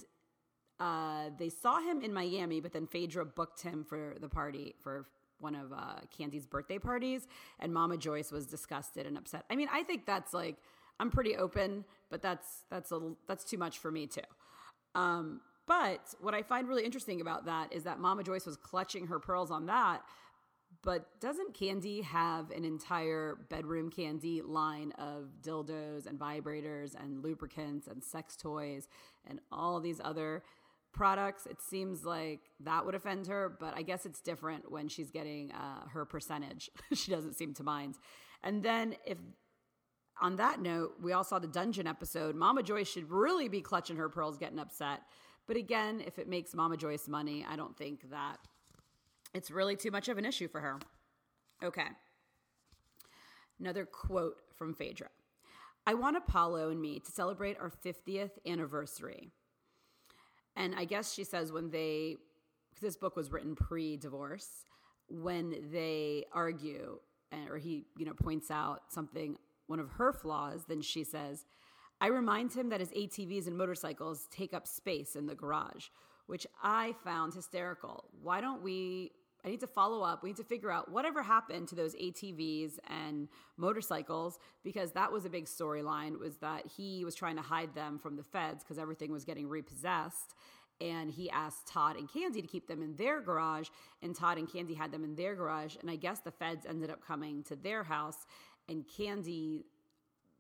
uh, 0.81 1.31
they 1.39 1.51
saw 1.51 1.79
him 1.81 2.01
in 2.01 2.13
Miami, 2.13 2.61
but 2.61 2.73
then 2.73 2.87
Phaedra 2.87 3.27
booked 3.27 3.61
him 3.61 3.85
for 3.85 4.17
the 4.19 4.29
party 4.29 4.75
for 4.83 5.07
one 5.39 5.55
of 5.55 5.73
uh, 5.73 6.01
Kandi's 6.19 6.47
birthday 6.47 6.79
parties, 6.79 7.29
and 7.61 7.73
Mama 7.73 7.97
Joyce 7.97 8.33
was 8.33 8.47
disgusted 8.47 9.07
and 9.07 9.17
upset. 9.17 9.45
I 9.51 9.57
mean, 9.57 9.69
I 9.73 9.83
think 9.83 10.07
that's 10.07 10.33
like 10.33 10.57
I'm 10.99 11.11
pretty 11.11 11.37
open, 11.37 11.85
but 12.11 12.23
that's 12.23 12.65
that's 12.71 12.93
a 12.93 13.13
that's 13.29 13.45
too 13.45 13.59
much 13.59 13.79
for 13.79 13.91
me 13.91 14.07
too. 14.07 14.21
Um, 14.95 15.41
but 15.67 16.15
what 16.21 16.35
I 16.35 16.43
find 16.43 16.67
really 16.67 16.85
interesting 16.85 17.21
about 17.21 17.45
that 17.45 17.73
is 17.73 17.85
that 17.85 18.01
Mama 18.01 18.25
Joyce 18.25 18.47
was 18.47 18.57
clutching 18.57 19.07
her 19.07 19.21
pearls 19.21 19.51
on 19.51 19.67
that. 19.67 20.03
But 20.83 21.21
doesn't 21.21 21.53
Kandi 21.53 22.03
have 22.05 22.51
an 22.51 22.65
entire 22.65 23.37
bedroom 23.51 23.91
candy 23.91 24.41
line 24.41 24.93
of 24.93 25.29
dildos 25.43 26.07
and 26.07 26.19
vibrators 26.19 26.95
and 26.95 27.23
lubricants 27.23 27.87
and 27.87 28.03
sex 28.03 28.35
toys 28.35 28.89
and 29.29 29.41
all 29.53 29.79
these 29.79 30.01
other 30.03 30.43
products? 30.93 31.47
It 31.47 31.61
seems 31.61 32.05
like 32.05 32.41
that 32.61 32.85
would 32.85 32.95
offend 32.95 33.27
her, 33.27 33.57
but 33.61 33.75
I 33.77 33.83
guess 33.83 34.07
it's 34.07 34.21
different 34.21 34.71
when 34.71 34.89
she's 34.89 35.11
getting 35.11 35.53
uh, 35.53 35.89
her 35.89 36.05
percentage. 36.05 36.71
she 36.95 37.11
doesn't 37.11 37.35
seem 37.37 37.55
to 37.55 37.63
mind. 37.63 37.97
And 38.43 38.63
then 38.63 38.95
if 39.05 39.19
on 40.21 40.37
that 40.37 40.61
note, 40.61 40.97
we 41.01 41.13
all 41.13 41.25
saw 41.25 41.39
the 41.39 41.47
dungeon 41.47 41.87
episode. 41.87 42.35
Mama 42.35 42.63
Joyce 42.63 42.89
should 42.89 43.11
really 43.11 43.49
be 43.49 43.61
clutching 43.61 43.97
her 43.97 44.09
pearls, 44.09 44.37
getting 44.37 44.59
upset. 44.59 45.01
But 45.47 45.57
again, 45.57 46.03
if 46.07 46.19
it 46.19 46.29
makes 46.29 46.55
Mama 46.55 46.77
Joyce 46.77 47.09
money, 47.09 47.45
I 47.49 47.57
don't 47.57 47.77
think 47.77 48.11
that 48.11 48.37
it's 49.35 49.51
really 49.51 49.77
too 49.77 49.91
much 49.91 50.09
of 50.09 50.19
an 50.19 50.25
issue 50.25 50.49
for 50.49 50.61
her. 50.61 50.79
Okay. 51.63 51.87
Another 53.59 53.85
quote 53.85 54.37
from 54.57 54.75
Phaedra 54.75 55.09
I 55.87 55.95
want 55.95 56.17
Apollo 56.17 56.71
and 56.71 56.81
me 56.81 57.01
to 57.01 57.11
celebrate 57.11 57.59
our 57.59 57.73
50th 57.85 58.33
anniversary. 58.47 59.33
And 60.57 60.75
I 60.75 60.85
guess 60.85 61.13
she 61.13 61.25
says 61.25 61.53
when 61.53 61.71
they, 61.71 62.17
this 62.81 62.97
book 62.97 63.17
was 63.17 63.31
written 63.31 63.55
pre 63.55 63.97
divorce, 63.97 64.65
when 65.09 65.71
they 65.73 66.25
argue, 66.33 66.99
eh, 67.33 67.47
or 67.49 67.59
he, 67.59 67.85
you 67.97 68.05
know, 68.05 68.15
points 68.15 68.51
out 68.51 68.83
something 68.89 69.37
one 69.67 69.81
of 69.81 69.91
her 69.93 70.13
flaws, 70.13 70.65
then 70.69 70.83
she 70.83 71.05
says, 71.05 71.45
I 72.01 72.09
remind 72.09 72.53
him 72.53 72.71
that 72.71 72.81
his 72.81 72.91
ATVs 72.91 73.47
and 73.47 73.57
motorcycles 73.57 74.27
take 74.31 74.55
up 74.55 74.67
space 74.67 75.17
in 75.17 75.27
the 75.27 75.35
garage, 75.35 75.89
which 76.27 76.47
I 76.63 76.95
found 77.05 77.35
hysterical. 77.35 78.05
Why 78.23 78.41
don't 78.41 78.63
we? 78.63 79.13
I 79.45 79.49
need 79.49 79.61
to 79.61 79.67
follow 79.67 80.03
up. 80.03 80.23
We 80.23 80.31
need 80.31 80.37
to 80.37 80.45
figure 80.45 80.71
out 80.71 80.91
whatever 80.91 81.23
happened 81.23 81.69
to 81.69 81.75
those 81.75 81.95
ATVs 81.95 82.79
and 82.89 83.29
motorcycles 83.57 84.39
because 84.63 84.93
that 84.93 85.11
was 85.11 85.25
a 85.25 85.31
big 85.31 85.47
storyline 85.47 86.19
was 86.19 86.37
that 86.39 86.67
he 86.67 87.05
was 87.05 87.15
trying 87.15 87.37
to 87.37 87.43
hide 87.43 87.75
them 87.75 87.99
from 87.99 88.17
the 88.17 88.23
feds 88.23 88.63
because 88.63 88.79
everything 88.79 89.11
was 89.11 89.25
getting 89.25 89.49
repossessed 89.49 90.35
and 90.81 91.11
he 91.11 91.31
asked 91.31 91.67
Todd 91.67 91.97
and 91.97 92.09
Kandi 92.09 92.41
to 92.41 92.47
keep 92.47 92.67
them 92.67 92.83
in 92.83 92.97
their 92.97 93.21
garage, 93.21 93.69
and 94.03 94.17
Todd 94.17 94.39
and 94.39 94.49
Kandi 94.49 94.75
had 94.77 94.91
them 94.91 95.05
in 95.05 95.15
their 95.15 95.35
garage. 95.35 95.77
And 95.81 95.91
I 95.91 95.97
guess 95.97 96.21
the 96.21 96.31
feds 96.31 96.65
ended 96.67 96.91
up 96.91 97.05
coming 97.07 97.43
to 97.45 97.57
their 97.57 97.85
house, 97.85 98.27
and 98.69 98.85
Kandi 98.87 99.65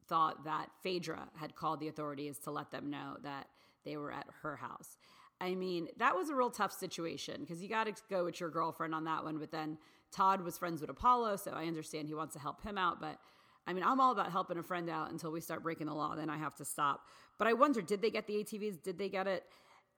thought 0.09 0.45
that 0.45 0.69
Phaedra 0.83 1.28
had 1.37 1.54
called 1.54 1.80
the 1.80 1.88
authorities 1.88 2.38
to 2.38 2.50
let 2.50 2.71
them 2.71 2.90
know 2.90 3.16
that 3.23 3.49
they 3.85 3.97
were 3.97 4.12
at 4.12 4.26
her 4.42 4.57
house. 4.57 4.97
I 5.40 5.54
mean, 5.54 5.88
that 5.97 6.14
was 6.14 6.28
a 6.28 6.35
real 6.35 6.50
tough 6.50 6.73
situation 6.73 7.40
because 7.40 7.62
you 7.62 7.68
got 7.68 7.85
to 7.85 7.94
go 8.11 8.25
with 8.25 8.40
your 8.40 8.50
girlfriend 8.50 8.94
on 8.94 9.04
that 9.04 9.25
one. 9.25 9.38
But 9.38 9.50
then 9.50 9.78
Todd 10.12 10.42
was 10.42 10.59
friends 10.59 10.80
with 10.80 10.90
Apollo, 10.90 11.37
so 11.37 11.52
I 11.52 11.64
understand 11.64 12.09
he 12.09 12.14
wants 12.14 12.35
to 12.35 12.40
help 12.40 12.62
him 12.62 12.76
out. 12.76 13.00
But 13.00 13.18
I 13.66 13.73
mean, 13.73 13.85
I'm 13.85 14.00
all 14.00 14.12
about 14.12 14.30
helping 14.30 14.59
a 14.59 14.62
friend 14.62 14.90
out 14.90 15.11
until 15.11 15.30
we 15.30 15.40
start 15.40 15.62
breaking 15.62 15.87
the 15.87 15.94
law. 15.94 16.14
Then 16.14 16.28
I 16.28 16.37
have 16.37 16.54
to 16.56 16.64
stop. 16.64 17.06
But 17.38 17.47
I 17.47 17.54
wonder, 17.54 17.80
did 17.80 18.02
they 18.02 18.11
get 18.11 18.26
the 18.26 18.35
ATVs? 18.35 18.82
Did 18.82 18.99
they 18.99 19.09
get 19.09 19.26
it? 19.26 19.44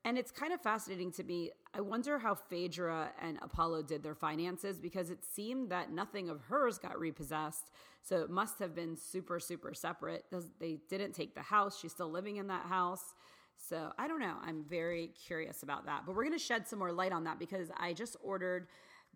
And 0.04 0.18
it's 0.18 0.32
kind 0.32 0.52
of 0.52 0.60
fascinating 0.60 1.12
to 1.12 1.22
me. 1.22 1.52
I 1.74 1.80
wonder 1.80 2.18
how 2.18 2.34
Phaedra 2.34 3.12
and 3.20 3.38
Apollo 3.40 3.84
did 3.84 4.02
their 4.02 4.16
finances 4.16 4.80
because 4.80 5.10
it 5.10 5.24
seemed 5.24 5.70
that 5.70 5.92
nothing 5.92 6.28
of 6.28 6.40
hers 6.40 6.76
got 6.76 6.98
repossessed. 6.98 7.70
So 8.02 8.20
it 8.20 8.30
must 8.30 8.58
have 8.58 8.74
been 8.74 8.96
super, 8.96 9.38
super 9.38 9.74
separate. 9.74 10.24
They 10.58 10.78
didn't 10.90 11.12
take 11.12 11.36
the 11.36 11.42
house. 11.42 11.78
She's 11.78 11.92
still 11.92 12.10
living 12.10 12.36
in 12.36 12.48
that 12.48 12.66
house. 12.66 13.14
So 13.56 13.92
I 13.98 14.08
don't 14.08 14.20
know. 14.20 14.34
I'm 14.42 14.64
very 14.64 15.10
curious 15.26 15.62
about 15.62 15.86
that. 15.86 16.02
But 16.06 16.14
we're 16.14 16.24
going 16.24 16.38
to 16.38 16.44
shed 16.44 16.66
some 16.66 16.78
more 16.78 16.92
light 16.92 17.12
on 17.12 17.24
that 17.24 17.38
because 17.38 17.70
I 17.76 17.92
just 17.92 18.16
ordered 18.22 18.66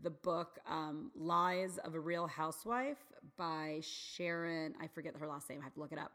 the 0.02 0.10
book 0.10 0.58
um, 0.68 1.10
Lies 1.14 1.78
of 1.78 1.94
a 1.94 2.00
Real 2.00 2.26
Housewife 2.26 2.98
by 3.36 3.80
Sharon. 3.82 4.74
I 4.80 4.86
forget 4.86 5.14
her 5.16 5.26
last 5.26 5.48
name. 5.48 5.60
I 5.60 5.64
have 5.64 5.74
to 5.74 5.80
look 5.80 5.92
it 5.92 5.98
up. 5.98 6.12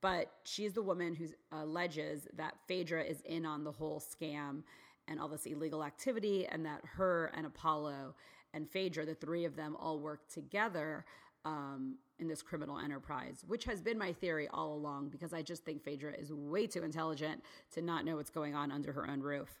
But 0.00 0.30
she's 0.44 0.72
the 0.72 0.82
woman 0.82 1.14
who 1.14 1.26
alleges 1.52 2.28
that 2.36 2.54
Phaedra 2.66 3.04
is 3.04 3.20
in 3.22 3.46
on 3.46 3.64
the 3.64 3.72
whole 3.72 4.00
scam 4.00 4.62
and 5.08 5.20
all 5.20 5.28
this 5.28 5.46
illegal 5.46 5.84
activity, 5.84 6.46
and 6.46 6.64
that 6.64 6.80
her 6.84 7.30
and 7.36 7.46
Apollo 7.46 8.14
and 8.54 8.70
Phaedra, 8.70 9.04
the 9.04 9.14
three 9.14 9.44
of 9.44 9.56
them, 9.56 9.76
all 9.78 9.98
work 9.98 10.28
together 10.32 11.04
um, 11.44 11.96
in 12.18 12.28
this 12.28 12.42
criminal 12.42 12.78
enterprise, 12.78 13.44
which 13.46 13.64
has 13.64 13.82
been 13.82 13.98
my 13.98 14.12
theory 14.12 14.48
all 14.52 14.74
along 14.74 15.08
because 15.08 15.32
I 15.32 15.42
just 15.42 15.64
think 15.64 15.82
Phaedra 15.82 16.12
is 16.14 16.32
way 16.32 16.66
too 16.66 16.82
intelligent 16.82 17.42
to 17.72 17.82
not 17.82 18.04
know 18.04 18.16
what's 18.16 18.30
going 18.30 18.54
on 18.54 18.70
under 18.70 18.92
her 18.92 19.08
own 19.08 19.20
roof. 19.20 19.60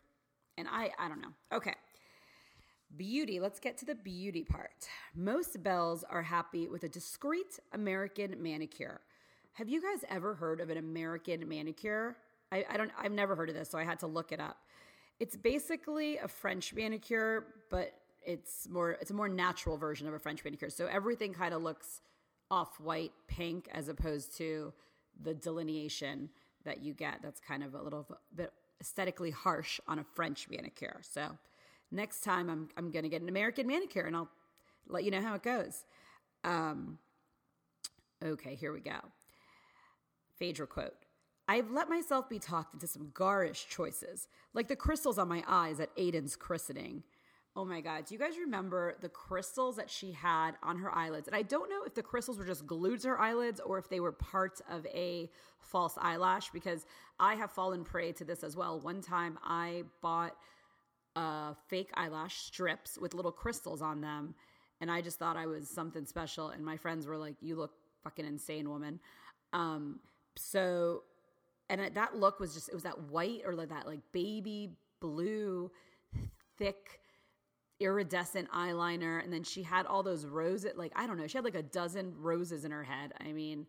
And 0.56 0.68
I, 0.70 0.90
I 0.98 1.08
don't 1.08 1.20
know. 1.20 1.32
Okay. 1.52 1.74
Beauty. 2.96 3.40
Let's 3.40 3.58
get 3.58 3.76
to 3.78 3.84
the 3.84 3.94
beauty 3.94 4.44
part. 4.44 4.88
Most 5.14 5.62
belles 5.62 6.04
are 6.08 6.22
happy 6.22 6.68
with 6.68 6.84
a 6.84 6.88
discreet 6.88 7.58
American 7.72 8.40
manicure. 8.40 9.00
Have 9.54 9.68
you 9.68 9.82
guys 9.82 10.04
ever 10.08 10.34
heard 10.34 10.60
of 10.60 10.70
an 10.70 10.78
American 10.78 11.48
manicure? 11.48 12.16
I, 12.52 12.64
I 12.70 12.76
don't. 12.76 12.90
I've 12.96 13.12
never 13.12 13.34
heard 13.34 13.48
of 13.48 13.56
this, 13.56 13.68
so 13.68 13.78
I 13.78 13.84
had 13.84 13.98
to 14.00 14.06
look 14.06 14.30
it 14.30 14.40
up. 14.40 14.58
It's 15.18 15.36
basically 15.36 16.18
a 16.18 16.28
French 16.28 16.74
manicure, 16.74 17.46
but 17.70 17.94
it's 18.24 18.68
more. 18.68 18.92
It's 18.92 19.10
a 19.10 19.14
more 19.14 19.28
natural 19.28 19.76
version 19.76 20.06
of 20.08 20.14
a 20.14 20.18
French 20.18 20.44
manicure. 20.44 20.70
So 20.70 20.86
everything 20.86 21.32
kind 21.32 21.54
of 21.54 21.62
looks 21.62 22.00
off-white 22.50 23.12
pink 23.26 23.68
as 23.72 23.88
opposed 23.88 24.36
to 24.36 24.72
the 25.20 25.34
delineation 25.34 26.30
that 26.64 26.82
you 26.82 26.94
get. 26.94 27.20
That's 27.22 27.40
kind 27.40 27.62
of 27.62 27.74
a 27.74 27.82
little 27.82 28.06
bit 28.34 28.52
aesthetically 28.80 29.30
harsh 29.30 29.80
on 29.86 29.98
a 29.98 30.04
French 30.04 30.48
manicure. 30.50 31.00
So 31.02 31.38
next 31.90 32.22
time 32.22 32.50
I'm 32.50 32.68
I'm 32.76 32.90
to 32.90 33.08
get 33.08 33.22
an 33.22 33.28
American 33.28 33.66
manicure 33.66 34.02
and 34.02 34.16
I'll 34.16 34.30
let 34.88 35.04
you 35.04 35.10
know 35.10 35.22
how 35.22 35.34
it 35.34 35.42
goes. 35.42 35.84
Um, 36.42 36.98
okay, 38.22 38.54
here 38.54 38.72
we 38.72 38.80
go. 38.80 38.98
Phaedra 40.38 40.66
quote. 40.66 40.94
I've 41.46 41.70
let 41.70 41.88
myself 41.88 42.28
be 42.28 42.38
talked 42.38 42.74
into 42.74 42.86
some 42.86 43.12
garish 43.14 43.66
choices, 43.68 44.28
like 44.54 44.68
the 44.68 44.76
crystals 44.76 45.18
on 45.18 45.28
my 45.28 45.42
eyes 45.46 45.78
at 45.78 45.94
Ayden's 45.96 46.36
christening. 46.36 47.02
Oh 47.56 47.64
my 47.64 47.80
God. 47.80 48.06
Do 48.06 48.14
you 48.14 48.18
guys 48.18 48.36
remember 48.36 48.96
the 49.00 49.08
crystals 49.08 49.76
that 49.76 49.88
she 49.88 50.10
had 50.10 50.52
on 50.60 50.78
her 50.78 50.92
eyelids? 50.92 51.28
And 51.28 51.36
I 51.36 51.42
don't 51.42 51.70
know 51.70 51.84
if 51.86 51.94
the 51.94 52.02
crystals 52.02 52.36
were 52.36 52.44
just 52.44 52.66
glued 52.66 53.00
to 53.02 53.08
her 53.08 53.20
eyelids 53.20 53.60
or 53.60 53.78
if 53.78 53.88
they 53.88 54.00
were 54.00 54.10
part 54.10 54.60
of 54.68 54.84
a 54.86 55.30
false 55.60 55.96
eyelash 56.00 56.50
because 56.50 56.84
I 57.20 57.34
have 57.36 57.52
fallen 57.52 57.84
prey 57.84 58.10
to 58.12 58.24
this 58.24 58.42
as 58.42 58.56
well. 58.56 58.80
One 58.80 59.00
time 59.00 59.38
I 59.44 59.84
bought 60.02 60.36
uh, 61.14 61.54
fake 61.68 61.90
eyelash 61.94 62.38
strips 62.38 62.98
with 62.98 63.14
little 63.14 63.30
crystals 63.30 63.82
on 63.82 64.00
them. 64.00 64.34
And 64.80 64.90
I 64.90 65.00
just 65.00 65.20
thought 65.20 65.36
I 65.36 65.46
was 65.46 65.70
something 65.70 66.06
special. 66.06 66.48
And 66.48 66.64
my 66.64 66.76
friends 66.76 67.06
were 67.06 67.16
like, 67.16 67.36
You 67.40 67.54
look 67.54 67.72
fucking 68.02 68.26
insane, 68.26 68.68
woman. 68.68 68.98
Um, 69.52 70.00
so, 70.36 71.04
and 71.70 71.94
that 71.94 72.16
look 72.16 72.40
was 72.40 72.52
just, 72.52 72.68
it 72.68 72.74
was 72.74 72.82
that 72.82 73.00
white 73.04 73.42
or 73.46 73.54
like 73.54 73.68
that 73.68 73.86
like 73.86 74.00
baby 74.12 74.70
blue, 75.00 75.70
thick, 76.58 77.00
iridescent 77.80 78.50
eyeliner. 78.50 79.22
And 79.22 79.32
then 79.32 79.42
she 79.42 79.62
had 79.62 79.86
all 79.86 80.02
those 80.02 80.26
roses, 80.26 80.72
like, 80.76 80.92
I 80.94 81.06
don't 81.06 81.18
know, 81.18 81.26
she 81.26 81.38
had 81.38 81.44
like 81.44 81.54
a 81.54 81.62
dozen 81.62 82.14
roses 82.18 82.64
in 82.64 82.70
her 82.70 82.84
head. 82.84 83.12
I 83.20 83.32
mean, 83.32 83.66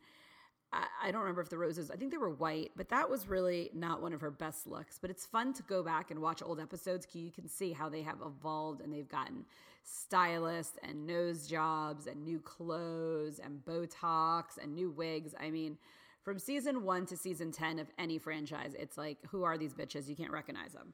I, 1.01 1.11
don't 1.11 1.21
remember 1.21 1.41
if 1.41 1.49
the 1.49 1.57
roses, 1.57 1.89
I 1.89 1.95
think 1.95 2.11
they 2.11 2.17
were 2.17 2.31
white, 2.31 2.71
but 2.75 2.89
that 2.89 3.09
was 3.09 3.27
really 3.27 3.69
not 3.73 4.01
one 4.01 4.13
of 4.13 4.21
her 4.21 4.31
best 4.31 4.67
looks. 4.67 4.99
But 4.99 5.09
it's 5.09 5.25
fun 5.25 5.53
to 5.53 5.63
go 5.63 5.83
back 5.83 6.11
and 6.11 6.19
watch 6.19 6.41
old 6.43 6.59
episodes 6.59 7.05
because 7.05 7.21
you 7.21 7.31
can 7.31 7.47
see 7.47 7.71
how 7.71 7.87
they 7.87 8.01
have 8.01 8.17
evolved 8.25 8.81
and 8.81 8.93
they've 8.93 9.07
gotten 9.07 9.45
stylists 9.83 10.77
and 10.83 11.05
nose 11.05 11.47
jobs 11.47 12.07
and 12.07 12.23
new 12.23 12.39
clothes 12.39 13.39
and 13.39 13.63
Botox 13.63 14.57
and 14.61 14.73
new 14.73 14.89
wigs. 14.89 15.33
I 15.39 15.49
mean, 15.49 15.77
from 16.23 16.39
season 16.39 16.83
one 16.83 17.05
to 17.05 17.15
season 17.15 17.51
10 17.51 17.79
of 17.79 17.87
any 17.97 18.17
franchise, 18.17 18.75
it's 18.77 18.97
like, 18.97 19.17
who 19.29 19.43
are 19.43 19.57
these 19.57 19.73
bitches? 19.73 20.09
You 20.09 20.15
can't 20.15 20.31
recognize 20.31 20.73
them. 20.73 20.93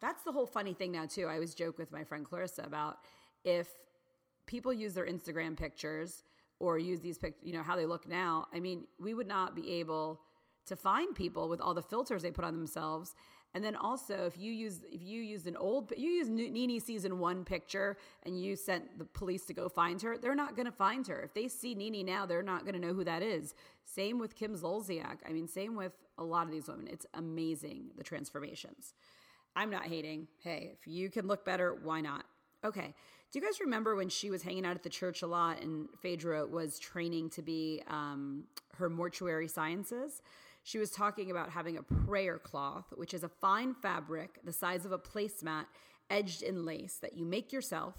That's 0.00 0.22
the 0.24 0.32
whole 0.32 0.46
funny 0.46 0.74
thing 0.74 0.92
now, 0.92 1.06
too. 1.06 1.26
I 1.26 1.34
always 1.34 1.54
joke 1.54 1.78
with 1.78 1.90
my 1.92 2.04
friend 2.04 2.24
Clarissa 2.24 2.62
about 2.62 2.98
if 3.44 3.68
people 4.46 4.72
use 4.72 4.94
their 4.94 5.06
Instagram 5.06 5.56
pictures 5.56 6.22
or 6.58 6.78
use 6.78 7.00
these 7.00 7.18
pictures, 7.18 7.42
you 7.44 7.52
know, 7.52 7.62
how 7.62 7.76
they 7.76 7.86
look 7.86 8.08
now. 8.08 8.46
I 8.52 8.60
mean, 8.60 8.84
we 9.00 9.14
would 9.14 9.26
not 9.26 9.54
be 9.54 9.72
able 9.74 10.20
to 10.66 10.76
find 10.76 11.14
people 11.14 11.48
with 11.48 11.60
all 11.60 11.74
the 11.74 11.82
filters 11.82 12.22
they 12.22 12.30
put 12.30 12.44
on 12.44 12.54
themselves. 12.54 13.14
And 13.54 13.64
then 13.64 13.74
also, 13.74 14.26
if 14.26 14.36
you 14.36 14.52
use 14.52 14.80
if 14.92 15.02
you 15.02 15.22
used 15.22 15.46
an 15.46 15.56
old 15.56 15.92
you 15.96 16.10
use 16.10 16.28
NeNe 16.28 16.78
season 16.78 17.18
one 17.18 17.42
picture 17.44 17.96
and 18.24 18.38
you 18.38 18.54
sent 18.54 18.98
the 18.98 19.04
police 19.04 19.46
to 19.46 19.54
go 19.54 19.68
find 19.68 20.02
her, 20.02 20.18
they're 20.18 20.34
not 20.34 20.56
going 20.56 20.66
to 20.66 20.72
find 20.72 21.06
her. 21.06 21.22
If 21.22 21.32
they 21.32 21.48
see 21.48 21.74
NeNe 21.74 22.04
now, 22.04 22.26
they're 22.26 22.42
not 22.42 22.66
going 22.66 22.74
to 22.74 22.86
know 22.86 22.92
who 22.92 23.04
that 23.04 23.22
is. 23.22 23.54
Same 23.84 24.18
with 24.18 24.34
Kim 24.34 24.54
Zolciak. 24.54 25.18
I 25.26 25.32
mean, 25.32 25.48
same 25.48 25.74
with 25.74 25.92
a 26.18 26.24
lot 26.24 26.46
of 26.46 26.52
these 26.52 26.68
women. 26.68 26.88
It's 26.90 27.06
amazing 27.14 27.92
the 27.96 28.04
transformations. 28.04 28.92
I'm 29.56 29.70
not 29.70 29.86
hating. 29.86 30.28
Hey, 30.42 30.72
if 30.74 30.86
you 30.86 31.10
can 31.10 31.26
look 31.26 31.44
better, 31.44 31.78
why 31.82 32.02
not? 32.02 32.24
Okay. 32.62 32.94
Do 33.32 33.38
you 33.38 33.44
guys 33.44 33.58
remember 33.58 33.96
when 33.96 34.10
she 34.10 34.30
was 34.30 34.42
hanging 34.42 34.66
out 34.66 34.76
at 34.76 34.82
the 34.82 34.90
church 34.90 35.22
a 35.22 35.26
lot 35.26 35.62
and 35.62 35.88
Phaedra 36.00 36.46
was 36.46 36.78
training 36.78 37.30
to 37.30 37.42
be 37.42 37.82
um, 37.88 38.44
her 38.76 38.90
mortuary 38.90 39.48
sciences? 39.48 40.22
She 40.62 40.78
was 40.78 40.90
talking 40.90 41.30
about 41.30 41.50
having 41.50 41.78
a 41.78 41.82
prayer 41.82 42.38
cloth, 42.38 42.86
which 42.94 43.14
is 43.14 43.24
a 43.24 43.28
fine 43.28 43.74
fabric 43.74 44.40
the 44.44 44.52
size 44.52 44.84
of 44.84 44.92
a 44.92 44.98
placemat 44.98 45.64
edged 46.10 46.42
in 46.42 46.64
lace 46.64 46.98
that 47.00 47.16
you 47.16 47.24
make 47.24 47.52
yourself. 47.52 47.94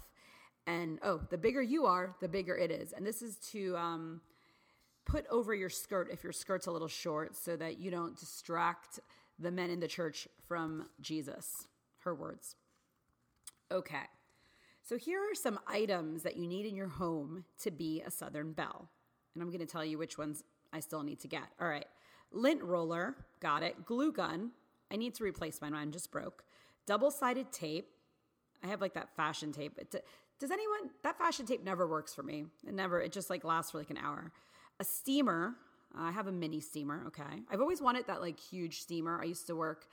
And 0.66 0.98
oh, 1.02 1.22
the 1.30 1.38
bigger 1.38 1.62
you 1.62 1.86
are, 1.86 2.14
the 2.20 2.28
bigger 2.28 2.56
it 2.56 2.70
is. 2.70 2.92
And 2.92 3.04
this 3.04 3.20
is 3.20 3.36
to 3.52 3.76
um, 3.76 4.20
put 5.06 5.26
over 5.30 5.54
your 5.54 5.70
skirt 5.70 6.08
if 6.12 6.22
your 6.22 6.32
skirt's 6.32 6.66
a 6.66 6.70
little 6.70 6.88
short 6.88 7.34
so 7.34 7.56
that 7.56 7.78
you 7.78 7.90
don't 7.90 8.16
distract 8.18 9.00
the 9.38 9.50
men 9.50 9.70
in 9.70 9.80
the 9.80 9.88
church 9.88 10.28
from 10.46 10.86
Jesus. 11.00 11.68
Her 12.00 12.14
words. 12.14 12.56
Okay. 13.70 14.04
So 14.82 14.96
here 14.96 15.20
are 15.20 15.34
some 15.34 15.58
items 15.66 16.22
that 16.22 16.36
you 16.36 16.46
need 16.46 16.64
in 16.64 16.74
your 16.74 16.88
home 16.88 17.44
to 17.60 17.70
be 17.70 18.02
a 18.06 18.10
Southern 18.10 18.52
Belle. 18.52 18.88
And 19.34 19.42
I'm 19.42 19.50
going 19.50 19.60
to 19.60 19.66
tell 19.66 19.84
you 19.84 19.98
which 19.98 20.16
ones 20.16 20.42
I 20.72 20.80
still 20.80 21.02
need 21.02 21.20
to 21.20 21.28
get. 21.28 21.44
All 21.60 21.68
right. 21.68 21.86
Lint 22.32 22.62
roller, 22.62 23.16
got 23.40 23.62
it. 23.62 23.84
Glue 23.84 24.12
gun. 24.12 24.52
I 24.90 24.96
need 24.96 25.14
to 25.16 25.24
replace 25.24 25.60
mine. 25.60 25.72
Mine 25.72 25.92
just 25.92 26.10
broke. 26.10 26.44
Double 26.86 27.10
sided 27.10 27.52
tape. 27.52 27.90
I 28.64 28.68
have 28.68 28.80
like 28.80 28.94
that 28.94 29.14
fashion 29.14 29.52
tape. 29.52 29.78
Does 30.40 30.50
anyone, 30.50 30.90
that 31.02 31.18
fashion 31.18 31.46
tape 31.46 31.62
never 31.62 31.86
works 31.86 32.14
for 32.14 32.22
me. 32.22 32.46
It 32.66 32.74
never, 32.74 33.00
it 33.00 33.12
just 33.12 33.28
like 33.28 33.44
lasts 33.44 33.72
for 33.72 33.78
like 33.78 33.90
an 33.90 33.98
hour. 33.98 34.32
A 34.80 34.84
steamer. 34.84 35.54
I 35.96 36.12
have 36.12 36.26
a 36.26 36.32
mini 36.32 36.60
steamer. 36.60 37.04
Okay. 37.08 37.42
I've 37.50 37.60
always 37.60 37.80
wanted 37.80 38.06
that 38.06 38.20
like 38.20 38.38
huge 38.38 38.80
steamer. 38.80 39.20
I 39.20 39.24
used 39.24 39.46
to 39.46 39.56
work 39.56 39.86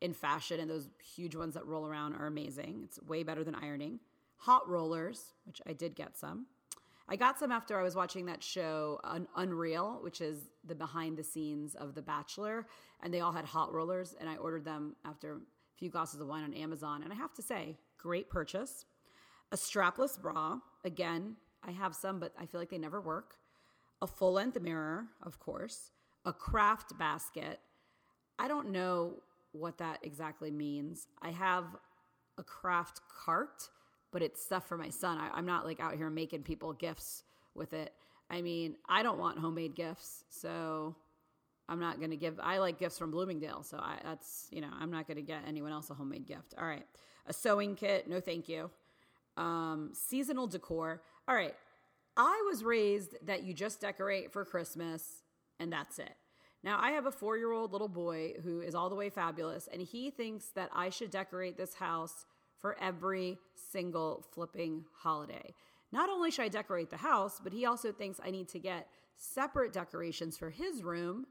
in 0.00 0.12
fashion 0.12 0.60
and 0.60 0.70
those 0.70 0.88
huge 1.02 1.34
ones 1.34 1.54
that 1.54 1.66
roll 1.66 1.86
around 1.86 2.14
are 2.14 2.26
amazing. 2.26 2.82
It's 2.84 3.00
way 3.02 3.22
better 3.22 3.44
than 3.44 3.54
ironing 3.54 4.00
hot 4.38 4.68
rollers, 4.68 5.34
which 5.44 5.60
I 5.66 5.72
did 5.72 5.94
get 5.94 6.16
some. 6.16 6.46
I 7.08 7.16
got 7.16 7.38
some 7.38 7.50
after 7.50 7.78
I 7.78 7.82
was 7.82 7.94
watching 7.94 8.26
that 8.26 8.42
show 8.42 9.00
Un- 9.02 9.28
Unreal, 9.36 9.98
which 10.02 10.20
is 10.20 10.50
the 10.64 10.74
behind 10.74 11.16
the 11.16 11.24
scenes 11.24 11.74
of 11.74 11.94
The 11.94 12.02
Bachelor, 12.02 12.66
and 13.02 13.12
they 13.12 13.20
all 13.20 13.32
had 13.32 13.46
hot 13.46 13.72
rollers, 13.72 14.14
and 14.20 14.28
I 14.28 14.36
ordered 14.36 14.64
them 14.64 14.94
after 15.04 15.36
a 15.36 15.38
few 15.76 15.88
glasses 15.88 16.20
of 16.20 16.28
wine 16.28 16.44
on 16.44 16.52
Amazon. 16.54 17.02
And 17.02 17.12
I 17.12 17.16
have 17.16 17.32
to 17.34 17.42
say, 17.42 17.78
great 17.96 18.28
purchase. 18.28 18.84
A 19.52 19.56
strapless 19.56 20.20
bra, 20.20 20.58
again, 20.84 21.36
I 21.62 21.70
have 21.70 21.96
some, 21.96 22.20
but 22.20 22.34
I 22.38 22.44
feel 22.44 22.60
like 22.60 22.68
they 22.68 22.78
never 22.78 23.00
work. 23.00 23.36
A 24.00 24.06
full 24.06 24.32
length 24.32 24.60
mirror, 24.60 25.06
of 25.22 25.38
course. 25.38 25.90
A 26.24 26.32
craft 26.32 26.98
basket. 26.98 27.60
I 28.38 28.48
don't 28.48 28.70
know 28.70 29.14
what 29.52 29.78
that 29.78 30.00
exactly 30.02 30.50
means. 30.50 31.08
I 31.20 31.30
have 31.30 31.64
a 32.36 32.42
craft 32.42 33.00
cart 33.24 33.68
but 34.10 34.22
it's 34.22 34.42
stuff 34.42 34.66
for 34.66 34.76
my 34.76 34.88
son. 34.88 35.18
I, 35.18 35.38
am 35.38 35.46
not 35.46 35.66
like 35.66 35.80
out 35.80 35.94
here 35.94 36.10
making 36.10 36.42
people 36.42 36.72
gifts 36.72 37.24
with 37.54 37.72
it. 37.72 37.92
I 38.30 38.42
mean, 38.42 38.76
I 38.88 39.02
don't 39.02 39.18
want 39.18 39.38
homemade 39.38 39.74
gifts, 39.74 40.24
so 40.28 40.94
I'm 41.68 41.80
not 41.80 41.98
going 41.98 42.10
to 42.10 42.16
give. 42.16 42.38
I 42.42 42.58
like 42.58 42.78
gifts 42.78 42.98
from 42.98 43.10
Bloomingdale, 43.10 43.62
so 43.62 43.78
I, 43.78 43.98
that's 44.04 44.48
you 44.50 44.60
know 44.60 44.70
I'm 44.78 44.90
not 44.90 45.06
going 45.06 45.16
to 45.16 45.22
get 45.22 45.42
anyone 45.46 45.72
else 45.72 45.90
a 45.90 45.94
homemade 45.94 46.26
gift. 46.26 46.54
All 46.58 46.66
right, 46.66 46.84
a 47.26 47.32
sewing 47.32 47.74
kit, 47.74 48.08
no 48.08 48.20
thank 48.20 48.48
you. 48.48 48.70
Um, 49.36 49.90
seasonal 49.92 50.46
decor. 50.46 51.02
All 51.26 51.34
right, 51.34 51.54
I 52.18 52.42
was 52.50 52.64
raised 52.64 53.14
that 53.24 53.44
you 53.44 53.54
just 53.54 53.80
decorate 53.80 54.32
for 54.32 54.44
Christmas 54.44 55.22
and 55.60 55.72
that's 55.72 55.98
it. 55.98 56.14
Now, 56.64 56.78
I 56.80 56.90
have 56.90 57.06
a 57.06 57.12
four 57.12 57.36
year 57.36 57.52
old 57.52 57.72
little 57.72 57.88
boy 57.88 58.34
who 58.42 58.60
is 58.60 58.74
all 58.74 58.88
the 58.88 58.96
way 58.96 59.10
fabulous, 59.10 59.68
and 59.72 59.80
he 59.80 60.10
thinks 60.10 60.46
that 60.56 60.70
I 60.72 60.90
should 60.90 61.10
decorate 61.10 61.56
this 61.56 61.74
house 61.74 62.26
for 62.58 62.76
every 62.80 63.38
single 63.70 64.24
flipping 64.32 64.84
holiday. 64.92 65.54
Not 65.92 66.10
only 66.10 66.30
should 66.30 66.44
I 66.44 66.48
decorate 66.48 66.90
the 66.90 66.96
house, 66.96 67.40
but 67.42 67.52
he 67.52 67.64
also 67.64 67.92
thinks 67.92 68.20
I 68.22 68.30
need 68.30 68.48
to 68.48 68.58
get 68.58 68.88
separate 69.16 69.72
decorations 69.72 70.36
for 70.36 70.50
his 70.50 70.82
room, 70.82 71.26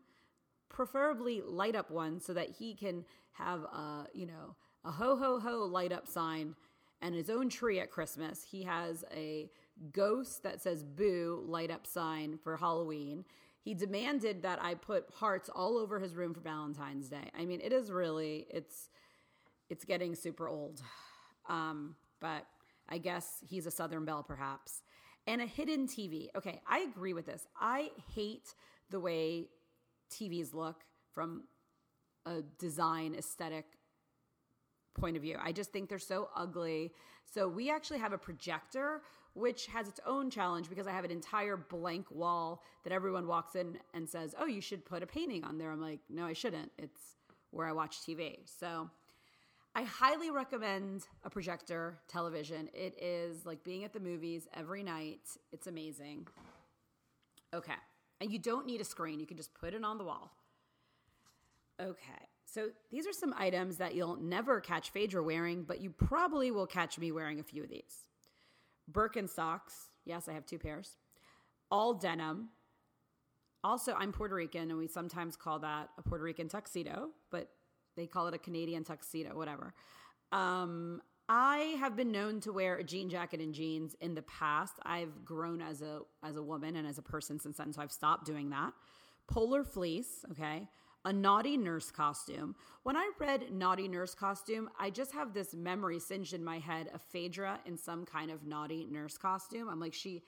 preferably 0.70 1.41
light 1.46 1.75
up 1.75 1.91
ones 1.91 2.25
so 2.25 2.34
that 2.34 2.51
he 2.51 2.74
can 2.74 3.03
have 3.34 3.63
a, 3.63 4.08
you 4.13 4.25
know, 4.25 4.56
a 4.86 4.91
ho 4.91 5.17
ho 5.17 5.39
ho 5.39 5.65
light 5.65 5.91
up 5.91 6.08
sign 6.08 6.56
and 7.01 7.13
his 7.13 7.29
own 7.29 7.50
tree 7.50 7.79
at 7.79 7.91
Christmas. 7.91 8.44
He 8.44 8.63
has 8.63 9.03
a 9.13 9.50
ghost 9.91 10.43
that 10.43 10.62
says 10.62 10.84
boo 10.84 11.43
light 11.48 11.72
up 11.72 11.86
sign 11.86 12.38
for 12.43 12.57
Halloween. 12.57 13.25
He 13.62 13.74
demanded 13.74 14.43
that 14.43 14.63
I 14.63 14.75
put 14.75 15.05
hearts 15.13 15.50
all 15.53 15.77
over 15.77 16.00
his 16.00 16.15
room 16.15 16.34
for 16.34 16.39
Valentine's 16.39 17.10
Day. 17.10 17.29
I 17.38 17.46
mean, 17.46 17.60
it 17.62 17.74
is 17.74 17.91
really 17.91 18.48
it's 18.50 18.89
it's 19.69 19.86
getting 19.86 20.15
super 20.15 20.48
old. 20.48 20.81
Um, 21.50 21.96
but 22.19 22.46
I 22.89 22.98
guess 22.98 23.43
he's 23.48 23.65
a 23.65 23.72
Southern 23.72 24.05
Belle, 24.05 24.24
perhaps. 24.24 24.81
And 25.25 25.41
a 25.41 25.46
hidden 25.46 25.88
TV. 25.88 26.27
Okay, 26.36 26.62
I 26.67 26.79
agree 26.79 27.13
with 27.13 27.25
this. 27.25 27.48
I 27.60 27.91
hate 28.15 28.53
the 28.89 29.00
way 29.00 29.48
TVs 30.12 30.53
look 30.53 30.84
from 31.13 31.43
a 32.25 32.41
design 32.60 33.15
aesthetic 33.15 33.65
point 34.98 35.15
of 35.15 35.22
view. 35.22 35.38
I 35.41 35.51
just 35.51 35.72
think 35.72 35.89
they're 35.89 36.00
so 36.00 36.29
ugly. 36.36 36.93
So 37.25 37.48
we 37.48 37.69
actually 37.69 38.00
have 38.00 38.13
a 38.13 38.17
projector 38.17 39.01
which 39.38 39.67
has 39.67 39.88
its 39.88 40.00
own 40.06 40.29
challenge 40.29 40.70
because 40.70 40.88
I 40.88 40.91
have 40.91 41.06
an 41.06 41.12
entire 41.12 41.58
blank 41.58 42.08
wall 42.12 42.63
that 42.84 42.91
everyone 42.91 43.27
walks 43.27 43.56
in 43.56 43.77
and 43.94 44.10
says, 44.10 44.34
"Oh, 44.38 44.46
you 44.46 44.62
should 44.62 44.84
put 44.86 45.03
a 45.03 45.08
painting 45.08 45.44
on 45.44 45.58
there." 45.58 45.72
I'm 45.72 45.82
like, 45.82 46.00
"No, 46.10 46.25
I 46.25 46.34
shouldn't. 46.34 46.72
It's 46.77 47.17
where 47.51 47.67
I 47.67 47.72
watch 47.72 48.01
TV." 48.01 48.39
So 48.46 48.89
I 49.75 49.84
highly 49.84 50.32
recommend 50.32 51.08
a 51.24 51.29
projector 51.29 52.00
television. 52.08 52.67
It 52.74 52.98
is 53.01 53.46
like 53.46 53.63
being 53.63 53.84
at 53.84 53.94
the 53.94 54.00
movies 54.00 54.48
every 54.53 54.82
night. 54.82 55.38
It's 55.51 55.67
amazing. 55.67 56.27
Okay. 57.53 57.75
And 58.20 58.32
you 58.32 58.39
don't 58.39 58.65
need 58.65 58.82
a 58.82 58.84
screen, 58.84 59.20
you 59.20 59.27
can 59.27 59.38
just 59.38 59.53
put 59.53 59.75
it 59.75 59.84
on 59.84 60.00
the 60.00 60.03
wall. 60.03 60.32
Okay. 61.79 62.27
So 62.46 62.70
these 62.89 63.06
are 63.06 63.13
some 63.13 63.36
items 63.38 63.77
that 63.77 63.94
you'll 63.94 64.15
never 64.15 64.60
catch 64.60 64.89
Phaedra 64.89 65.22
wearing, 65.22 65.63
but 65.63 65.79
you 65.79 65.91
probably 65.91 66.50
will 66.50 66.65
catch 66.65 66.98
me 66.98 67.12
wearing 67.12 67.39
a 67.39 67.44
few 67.44 67.63
of 67.63 67.70
these. 67.70 68.08
Birkenstocks. 68.91 69.89
Yes, 70.06 70.27
I 70.27 70.34
have 70.34 70.46
two 70.46 70.60
pairs. 70.60 70.98
All 71.70 71.94
denim. 71.94 72.50
Also, 73.63 73.94
I'm 73.94 74.12
Puerto 74.12 74.36
Rican, 74.36 74.70
and 74.70 74.77
we 74.77 74.88
sometimes 74.88 75.36
call 75.36 75.60
that 75.60 75.89
a 75.98 76.01
Puerto 76.01 76.24
Rican 76.24 76.48
tuxedo, 76.48 77.10
but 77.32 77.50
they 77.96 78.08
call 78.08 78.27
it 78.27 78.34
a 78.34 78.38
Canadian 78.38 78.84
tuxedo, 78.84 79.36
whatever. 79.36 79.74
Um, 80.32 81.01
I 81.27 81.75
have 81.79 81.96
been 81.96 82.12
known 82.12 82.39
to 82.41 82.53
wear 82.53 82.77
a 82.77 82.84
jean 82.84 83.10
jacket 83.10 83.41
and 83.41 83.53
jeans 83.53 83.96
in 84.00 84.15
the 84.15 84.22
past. 84.22 84.75
I've 84.84 85.25
grown 85.25 85.62
as 85.62 85.82
a 85.82 86.01
as 86.24 86.38
a 86.38 86.44
woman 86.44 86.77
and 86.77 86.88
as 86.88 86.98
a 86.98 87.01
person 87.01 87.39
since 87.39 87.58
then, 87.58 87.74
so 87.74 87.82
I've 87.82 87.91
stopped 87.91 88.25
doing 88.25 88.50
that. 88.51 88.72
Polar 89.27 89.65
fleece, 89.65 90.24
okay. 90.32 90.70
A 91.06 91.13
naughty 91.13 91.58
nurse 91.58 91.89
costume. 91.89 92.56
When 92.84 92.98
I 92.98 93.10
read 93.20 93.54
naughty 93.54 93.88
nurse 93.88 94.13
costume, 94.13 94.70
I 94.80 94.89
just 94.89 95.13
have 95.13 95.34
this 95.34 95.54
memory 95.54 96.00
singed 96.00 96.34
in 96.34 96.44
my 96.44 96.60
head 96.60 96.89
of 96.94 97.01
Phaedra 97.01 97.60
in 97.66 97.77
some 97.77 98.06
kind 98.06 98.30
of 98.30 98.46
naughty 98.46 98.88
nurse 98.89 99.18
costume. 99.18 99.70
I'm 99.70 99.80
like, 99.80 99.94
she 99.94 100.24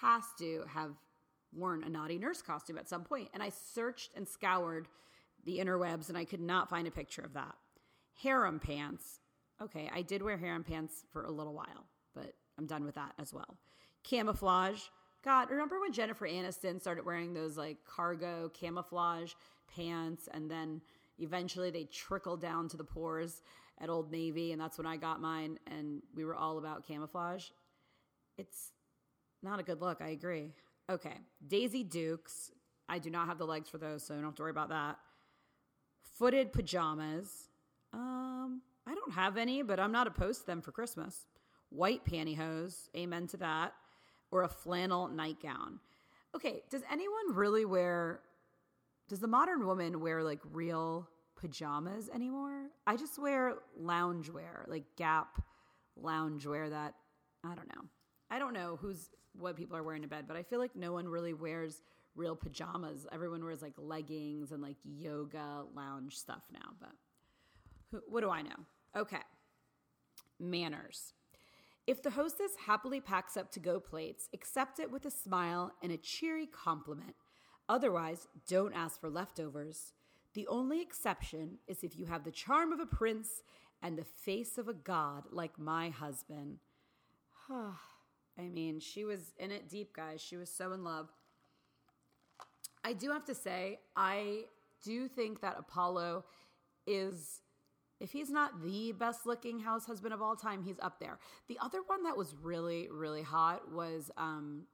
has 0.00 0.24
to 0.38 0.64
have 0.68 0.92
worn 1.52 1.82
a 1.84 1.88
naughty 1.88 2.18
nurse 2.18 2.42
costume 2.42 2.78
at 2.78 2.88
some 2.88 3.04
point. 3.04 3.28
And 3.34 3.42
I 3.42 3.48
searched 3.48 4.10
and 4.16 4.28
scoured 4.28 4.88
the 5.44 5.58
interwebs 5.58 6.08
and 6.08 6.18
I 6.18 6.24
could 6.24 6.40
not 6.40 6.68
find 6.68 6.86
a 6.86 6.90
picture 6.90 7.22
of 7.22 7.34
that. 7.34 7.54
Harem 8.22 8.58
pants. 8.58 9.20
Okay, 9.62 9.90
I 9.94 10.02
did 10.02 10.22
wear 10.22 10.36
harem 10.36 10.64
pants 10.64 11.04
for 11.12 11.24
a 11.24 11.30
little 11.30 11.54
while, 11.54 11.86
but 12.14 12.34
I'm 12.58 12.66
done 12.66 12.84
with 12.84 12.96
that 12.96 13.12
as 13.18 13.32
well. 13.32 13.56
Camouflage. 14.02 14.82
God, 15.24 15.50
remember 15.50 15.80
when 15.80 15.92
Jennifer 15.92 16.28
Aniston 16.28 16.80
started 16.80 17.06
wearing 17.06 17.32
those 17.32 17.56
like 17.56 17.78
cargo 17.86 18.50
camouflage 18.52 19.32
pants 19.66 20.28
and 20.32 20.50
then 20.50 20.80
eventually 21.18 21.70
they 21.70 21.84
trickle 21.84 22.36
down 22.36 22.68
to 22.68 22.76
the 22.76 22.84
pores 22.84 23.42
at 23.80 23.90
Old 23.90 24.10
Navy 24.10 24.52
and 24.52 24.60
that's 24.60 24.78
when 24.78 24.86
I 24.86 24.96
got 24.96 25.20
mine 25.20 25.58
and 25.66 26.02
we 26.14 26.24
were 26.24 26.34
all 26.34 26.58
about 26.58 26.86
camouflage. 26.86 27.46
It's 28.38 28.72
not 29.42 29.60
a 29.60 29.62
good 29.62 29.80
look, 29.80 30.00
I 30.00 30.08
agree. 30.08 30.52
Okay, 30.90 31.16
Daisy 31.46 31.84
Dukes. 31.84 32.50
I 32.88 32.98
do 32.98 33.08
not 33.08 33.28
have 33.28 33.38
the 33.38 33.46
legs 33.46 33.70
for 33.70 33.78
those, 33.78 34.04
so 34.04 34.14
don't 34.14 34.24
have 34.24 34.34
to 34.34 34.42
worry 34.42 34.50
about 34.50 34.68
that 34.68 34.98
footed 36.18 36.52
pajamas. 36.52 37.48
Um, 37.92 38.62
I 38.86 38.94
don't 38.94 39.12
have 39.12 39.36
any, 39.36 39.62
but 39.62 39.80
I'm 39.80 39.92
not 39.92 40.06
opposed 40.06 40.40
to 40.42 40.46
them 40.46 40.62
for 40.62 40.72
Christmas. 40.72 41.26
White 41.70 42.04
pantyhose, 42.04 42.88
amen 42.96 43.26
to 43.28 43.36
that, 43.38 43.72
or 44.30 44.42
a 44.42 44.48
flannel 44.48 45.08
nightgown. 45.08 45.80
Okay, 46.34 46.62
does 46.70 46.82
anyone 46.90 47.34
really 47.34 47.64
wear 47.64 48.20
does 49.08 49.20
the 49.20 49.28
modern 49.28 49.66
woman 49.66 50.00
wear 50.00 50.22
like 50.22 50.40
real 50.52 51.08
pajamas 51.36 52.08
anymore? 52.14 52.68
I 52.86 52.96
just 52.96 53.18
wear 53.18 53.54
loungewear, 53.80 54.66
like 54.66 54.84
Gap 54.96 55.42
loungewear 56.02 56.70
that 56.70 56.94
I 57.44 57.54
don't 57.54 57.68
know. 57.68 57.82
I 58.30 58.38
don't 58.38 58.54
know 58.54 58.78
who's 58.80 59.10
what 59.38 59.56
people 59.56 59.76
are 59.76 59.82
wearing 59.82 60.02
to 60.02 60.08
bed, 60.08 60.24
but 60.26 60.36
I 60.36 60.42
feel 60.42 60.58
like 60.58 60.74
no 60.74 60.92
one 60.92 61.08
really 61.08 61.34
wears 61.34 61.82
real 62.14 62.36
pajamas. 62.36 63.06
Everyone 63.12 63.44
wears 63.44 63.62
like 63.62 63.74
leggings 63.76 64.52
and 64.52 64.62
like 64.62 64.76
yoga 64.84 65.64
lounge 65.74 66.16
stuff 66.16 66.42
now, 66.52 66.70
but 66.80 66.92
who, 67.90 68.00
what 68.08 68.22
do 68.22 68.30
I 68.30 68.42
know? 68.42 68.56
Okay. 68.96 69.22
Manners. 70.40 71.12
If 71.86 72.02
the 72.02 72.10
hostess 72.10 72.52
happily 72.66 73.00
packs 73.00 73.36
up 73.36 73.50
to 73.52 73.60
go 73.60 73.78
plates, 73.78 74.28
accept 74.32 74.78
it 74.78 74.90
with 74.90 75.04
a 75.04 75.10
smile 75.10 75.72
and 75.82 75.92
a 75.92 75.98
cheery 75.98 76.46
compliment. 76.46 77.14
Otherwise, 77.68 78.28
don't 78.46 78.74
ask 78.74 79.00
for 79.00 79.08
leftovers. 79.08 79.92
The 80.34 80.46
only 80.48 80.82
exception 80.82 81.58
is 81.66 81.82
if 81.82 81.96
you 81.96 82.06
have 82.06 82.24
the 82.24 82.30
charm 82.30 82.72
of 82.72 82.80
a 82.80 82.86
prince 82.86 83.42
and 83.82 83.96
the 83.96 84.04
face 84.04 84.58
of 84.58 84.68
a 84.68 84.74
god 84.74 85.24
like 85.30 85.58
my 85.58 85.90
husband. 85.90 86.58
I 87.50 88.48
mean, 88.48 88.80
she 88.80 89.04
was 89.04 89.32
in 89.38 89.50
it 89.50 89.68
deep, 89.68 89.94
guys. 89.94 90.20
She 90.20 90.36
was 90.36 90.50
so 90.50 90.72
in 90.72 90.82
love. 90.82 91.08
I 92.82 92.92
do 92.92 93.10
have 93.10 93.24
to 93.26 93.34
say, 93.34 93.78
I 93.96 94.44
do 94.82 95.08
think 95.08 95.40
that 95.40 95.56
Apollo 95.58 96.24
is, 96.86 97.40
if 98.00 98.12
he's 98.12 98.30
not 98.30 98.62
the 98.62 98.92
best 98.92 99.24
looking 99.24 99.60
house 99.60 99.86
husband 99.86 100.12
of 100.12 100.20
all 100.20 100.36
time, 100.36 100.62
he's 100.62 100.80
up 100.80 100.98
there. 100.98 101.18
The 101.48 101.58
other 101.62 101.80
one 101.86 102.02
that 102.02 102.16
was 102.16 102.34
really, 102.42 102.88
really 102.90 103.22
hot 103.22 103.72
was 103.72 104.10
um, 104.18 104.64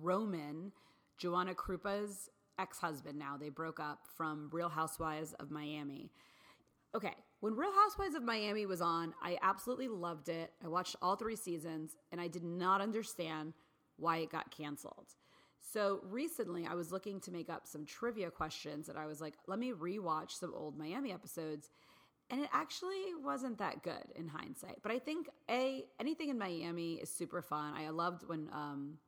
Roman, 0.00 0.72
Joanna 1.18 1.54
Krupa's 1.54 2.30
ex 2.58 2.78
husband 2.78 3.18
now. 3.18 3.36
They 3.36 3.48
broke 3.48 3.80
up 3.80 4.06
from 4.16 4.48
Real 4.52 4.68
Housewives 4.68 5.32
of 5.34 5.50
Miami. 5.50 6.10
Okay, 6.94 7.14
when 7.40 7.54
Real 7.54 7.72
Housewives 7.72 8.14
of 8.14 8.22
Miami 8.22 8.66
was 8.66 8.80
on, 8.80 9.14
I 9.22 9.38
absolutely 9.42 9.88
loved 9.88 10.28
it. 10.28 10.52
I 10.62 10.68
watched 10.68 10.96
all 11.00 11.16
three 11.16 11.36
seasons 11.36 11.96
and 12.10 12.20
I 12.20 12.28
did 12.28 12.42
not 12.42 12.80
understand 12.80 13.54
why 13.96 14.18
it 14.18 14.30
got 14.30 14.50
canceled. 14.50 15.14
So 15.72 16.00
recently, 16.02 16.66
I 16.66 16.74
was 16.74 16.90
looking 16.90 17.20
to 17.20 17.30
make 17.30 17.48
up 17.48 17.66
some 17.66 17.84
trivia 17.84 18.30
questions, 18.30 18.88
and 18.88 18.98
I 18.98 19.06
was 19.06 19.20
like, 19.20 19.34
let 19.46 19.58
me 19.58 19.72
rewatch 19.72 20.32
some 20.32 20.52
old 20.54 20.76
Miami 20.76 21.12
episodes. 21.12 21.70
And 22.30 22.40
it 22.40 22.48
actually 22.52 23.14
wasn't 23.22 23.58
that 23.58 23.82
good 23.82 24.04
in 24.14 24.28
hindsight. 24.28 24.78
But 24.82 24.92
I 24.92 24.98
think 24.98 25.28
a 25.48 25.84
anything 25.98 26.28
in 26.28 26.38
Miami 26.38 26.94
is 26.94 27.10
super 27.10 27.42
fun. 27.42 27.74
I 27.74 27.88
loved 27.90 28.28
when 28.28 28.48
um, 28.52 28.98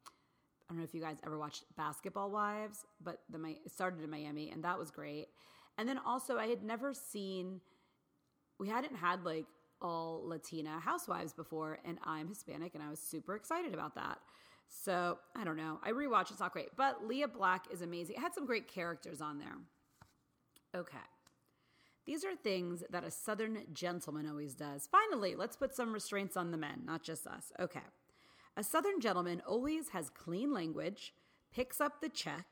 I 0.69 0.73
don't 0.73 0.79
know 0.79 0.85
if 0.85 0.95
you 0.95 1.01
guys 1.01 1.17
ever 1.25 1.39
watched 1.39 1.65
Basketball 1.77 2.31
Wives, 2.31 2.85
but 3.03 3.21
the 3.31 3.39
it 3.45 3.71
started 3.71 4.03
in 4.03 4.11
Miami, 4.11 4.51
and 4.51 4.65
that 4.65 4.79
was 4.79 4.91
great. 4.91 5.29
And 5.79 5.89
then 5.89 5.99
also, 5.99 6.37
I 6.37 6.47
had 6.47 6.63
never 6.63 6.95
seen, 6.95 7.61
we 8.59 8.69
hadn't 8.69 8.97
had 8.97 9.25
like 9.25 9.47
all 9.81 10.23
Latina 10.25 10.79
housewives 10.81 11.33
before, 11.33 11.79
and 11.85 11.99
I'm 12.05 12.29
Hispanic, 12.29 12.75
and 12.75 12.83
I 12.83 12.91
was 12.91 13.01
super 13.01 13.35
excited 13.35 13.75
about 13.75 13.95
that. 13.97 14.19
So 14.69 15.19
I 15.37 15.45
don't 15.45 15.57
know. 15.57 15.79
I 15.83 15.91
rewatched. 15.91 16.31
It's 16.31 16.41
not 16.41 16.53
great, 16.53 16.71
but 16.77 17.07
Lea 17.07 17.27
Black 17.27 17.67
is 17.71 17.83
amazing. 17.83 18.17
It 18.17 18.23
had 18.23 18.35
some 18.35 18.47
great 18.47 18.69
characters 18.69 19.21
on 19.21 19.39
there. 19.39 19.57
Okay. 20.75 20.97
These 22.07 22.25
are 22.25 22.35
things 22.35 22.83
that 22.91 23.05
a 23.05 23.11
Southern 23.11 23.59
gentleman 23.73 24.27
always 24.29 24.55
does. 24.55 24.89
Finally, 24.91 25.37
let's 25.37 25.57
put 25.57 25.75
some 25.75 25.93
restraints 25.93 26.37
on 26.37 26.51
the 26.51 26.57
men, 26.57 26.83
not 26.85 27.03
just 27.03 27.27
us. 27.27 27.53
Okay. 27.61 27.81
A 28.57 28.63
Southern 28.63 29.01
gentleman 29.01 29.43
always 29.47 29.91
has 29.91 30.11
clean 30.11 30.53
language, 30.53 31.15
picks 31.53 31.81
up 31.81 32.01
the 32.01 32.09
check, 32.09 32.47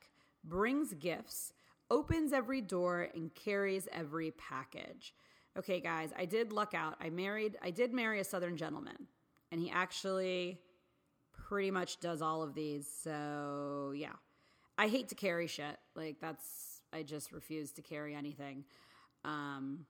brings 0.45 0.95
gifts, 0.95 1.53
opens 1.91 2.33
every 2.33 2.61
door, 2.61 3.09
and 3.15 3.35
carries 3.35 3.87
every 3.93 4.31
package. 4.33 5.15
Okay, 5.59 5.81
guys, 5.81 6.11
I 6.17 6.25
did 6.25 6.53
luck 6.53 6.75
out. 6.75 6.97
I 7.01 7.11
married, 7.11 7.59
I 7.63 7.71
did 7.71 7.93
marry 7.93 8.21
a 8.21 8.25
Southern 8.25 8.57
gentleman, 8.57 9.09
and 9.53 9.61
he 9.61 9.71
actually 9.71 10.61
pretty 11.33 11.71
much 11.71 12.01
does 12.01 12.23
all 12.23 12.43
of 12.43 12.55
these. 12.55 12.89
So, 13.03 13.93
yeah. 13.95 14.15
I 14.79 14.89
hate 14.89 15.09
to 15.09 15.15
carry 15.15 15.47
shit. 15.47 15.77
Like, 15.95 16.17
that's 16.21 16.81
I 16.93 17.03
just 17.03 17.33
refuse 17.33 17.73
to 17.73 17.83
carry 17.83 18.15
anything. 18.15 18.65
Um, 19.25 19.85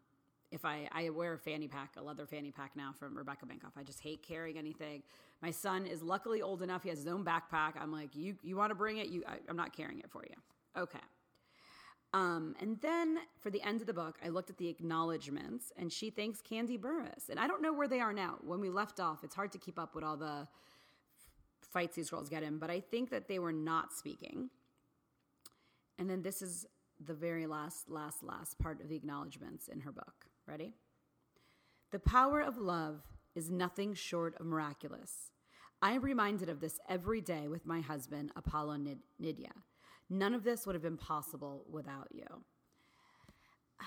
if 0.51 0.65
I, 0.65 0.89
I 0.93 1.11
wear 1.11 1.35
a 1.35 1.39
fanny 1.39 1.69
pack, 1.69 1.95
a 1.97 2.03
leather 2.03 2.27
fanny 2.27 2.51
pack 2.51 2.73
now 2.77 2.93
from 2.99 3.17
Rebecca 3.17 3.47
Minkoff. 3.47 3.79
I 3.79 3.83
just 3.83 4.01
hate 4.01 4.23
carrying 4.23 4.59
anything. 4.59 5.03
My 5.43 5.51
son 5.51 5.87
is 5.87 6.03
luckily 6.03 6.43
old 6.43 6.63
enough; 6.63 6.83
he 6.83 6.89
has 6.89 6.99
his 6.99 7.07
own 7.07 7.25
backpack. 7.25 7.73
I'm 7.81 7.93
like, 7.93 8.15
you 8.15 8.37
you 8.43 8.57
want 8.57 8.71
to 8.71 8.75
bring 8.75 8.99
it? 8.99 9.09
You, 9.09 9.23
I, 9.27 9.37
I'm 9.49 9.57
not 9.57 9.75
carrying 9.75 10.01
it 10.01 10.11
for 10.11 10.25
you. 10.29 10.37
Okay. 10.81 10.99
Um, 12.13 12.57
and 12.61 12.81
then 12.81 13.19
for 13.41 13.51
the 13.51 13.63
end 13.63 13.81
of 13.81 13.87
the 13.87 13.95
book, 13.95 14.19
I 14.25 14.31
looked 14.31 14.51
at 14.51 14.57
the 14.57 14.69
acknowledgments, 14.69 15.73
and 15.77 15.93
she 15.93 16.11
thanks 16.11 16.41
Kandi 16.43 16.79
Burruss. 16.79 17.29
And 17.29 17.39
I 17.39 17.47
don't 17.47 17.63
know 17.63 17.73
where 17.73 17.87
they 17.87 18.01
are 18.01 18.13
now. 18.13 18.37
When 18.43 18.61
we 18.61 18.69
left 18.69 18.99
off, 18.99 19.23
it's 19.23 19.35
hard 19.35 19.53
to 19.53 19.59
keep 19.59 19.79
up 19.79 19.95
with 19.95 20.03
all 20.03 20.17
the 20.17 20.49
fights 21.71 21.95
these 21.95 22.11
girls 22.11 22.29
get 22.29 22.43
in, 22.43 22.59
but 22.59 22.69
I 22.69 22.81
think 22.81 23.11
that 23.11 23.29
they 23.29 23.39
were 23.39 23.53
not 23.53 23.93
speaking. 23.93 24.51
And 25.99 26.11
then 26.11 26.23
this 26.23 26.43
is 26.43 26.67
the 26.99 27.15
very 27.15 27.47
last, 27.47 27.89
last, 27.89 28.25
last 28.25 28.59
part 28.59 28.81
of 28.81 28.89
the 28.89 28.97
acknowledgments 28.97 29.69
in 29.69 29.81
her 29.81 29.93
book. 29.93 30.30
Ready? 30.51 30.75
The 31.93 32.01
power 32.01 32.41
of 32.41 32.59
love 32.59 33.03
is 33.37 33.53
nothing 33.53 33.95
short 33.95 34.35
of 34.41 34.47
miraculous. 34.47 35.31
I 35.81 35.93
am 35.93 36.03
reminded 36.03 36.49
of 36.49 36.61
this 36.61 36.81
every 36.89 37.21
day 37.21 37.47
with 37.47 37.67
my 37.67 37.81
husband, 37.81 38.33
Apollo 38.35 38.79
Nida. 39.23 39.53
None 40.09 40.35
of 40.35 40.43
this 40.43 40.67
would 40.67 40.75
have 40.75 40.83
been 40.83 40.97
possible 40.97 41.65
without 41.71 42.09
you. 42.11 42.27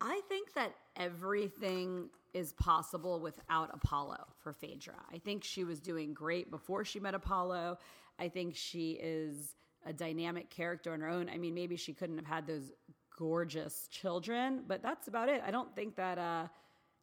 I 0.00 0.20
think 0.28 0.54
that 0.54 0.74
everything 0.96 2.10
is 2.34 2.52
possible 2.54 3.20
without 3.20 3.70
Apollo 3.72 4.26
for 4.40 4.52
Phaedra. 4.52 4.96
I 5.12 5.18
think 5.18 5.44
she 5.44 5.62
was 5.62 5.78
doing 5.78 6.14
great 6.14 6.50
before 6.50 6.84
she 6.84 6.98
met 6.98 7.14
Apollo. 7.14 7.78
I 8.18 8.28
think 8.28 8.56
she 8.56 8.98
is 9.00 9.54
a 9.86 9.92
dynamic 9.92 10.50
character 10.50 10.92
on 10.92 11.00
her 11.00 11.08
own. 11.08 11.28
I 11.28 11.38
mean, 11.38 11.54
maybe 11.54 11.76
she 11.76 11.94
couldn't 11.94 12.16
have 12.16 12.26
had 12.26 12.46
those 12.48 12.72
gorgeous 13.16 13.88
children, 13.90 14.62
but 14.66 14.82
that's 14.82 15.08
about 15.08 15.28
it. 15.28 15.42
I 15.46 15.50
don't 15.50 15.74
think 15.74 15.96
that 15.96 16.18
uh, 16.18 16.46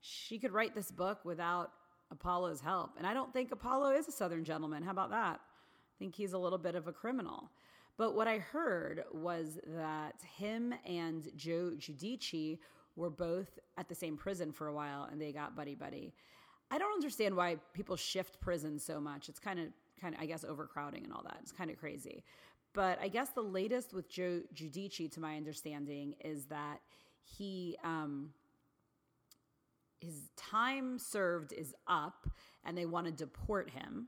she 0.02 0.40
could 0.40 0.52
write 0.52 0.76
this 0.76 0.92
book 0.92 1.20
without 1.26 1.72
Apollo's 2.12 2.62
help. 2.62 2.92
And 2.98 3.08
I 3.08 3.14
don't 3.14 3.34
think 3.34 3.52
Apollo 3.52 3.92
is 3.98 4.08
a 4.08 4.12
Southern 4.12 4.44
gentleman. 4.44 4.84
How 4.84 4.92
about 4.92 5.10
that? 5.10 5.40
I 5.40 5.96
think 6.00 6.16
he's 6.16 6.34
a 6.34 6.38
little 6.38 6.58
bit 6.58 6.76
of 6.76 6.88
a 6.88 6.94
criminal. 6.94 7.50
But 7.98 8.16
what 8.16 8.28
I 8.28 8.38
heard 8.40 9.04
was 9.12 9.60
that 9.68 10.16
him 10.38 10.74
and 10.86 11.30
Joe 11.36 11.74
Giudice 11.78 12.58
were 12.96 13.10
both 13.10 13.60
at 13.78 13.90
the 13.90 13.96
same 13.96 14.18
prison 14.18 14.52
for 14.52 14.68
a 14.68 14.74
while 14.74 15.08
and 15.12 15.22
they 15.22 15.32
got 15.32 15.56
buddy 15.56 15.76
buddy. 15.76 16.14
I 16.72 16.78
don't 16.78 16.94
understand 16.94 17.36
why 17.36 17.58
people 17.74 17.96
shift 17.96 18.40
prisons 18.40 18.84
so 18.84 19.00
much. 19.00 19.30
It's 19.30 19.40
kind 19.40 19.60
of 19.60 19.68
kind 20.02 20.16
of 20.16 20.22
I 20.22 20.26
guess 20.26 20.44
overcrowding 20.44 21.04
and 21.04 21.14
all 21.14 21.24
that. 21.24 21.38
It's 21.42 21.52
kind 21.52 21.70
of 21.70 21.78
crazy. 21.78 22.24
But 22.74 23.00
I 23.02 23.08
guess 23.08 23.30
the 23.30 23.42
latest 23.42 23.94
with 23.94 24.10
Joe 24.10 24.42
Giudice, 24.54 25.12
to 25.12 25.20
my 25.20 25.38
understanding, 25.38 26.16
is 26.24 26.46
that 26.46 26.80
he 27.24 27.78
um, 27.84 28.32
his 30.00 30.30
time 30.36 31.00
served 31.00 31.54
is 31.54 31.74
up, 31.88 32.28
and 32.66 32.78
they 32.78 32.86
want 32.86 33.06
to 33.08 33.12
deport 33.12 33.70
him. 33.70 34.08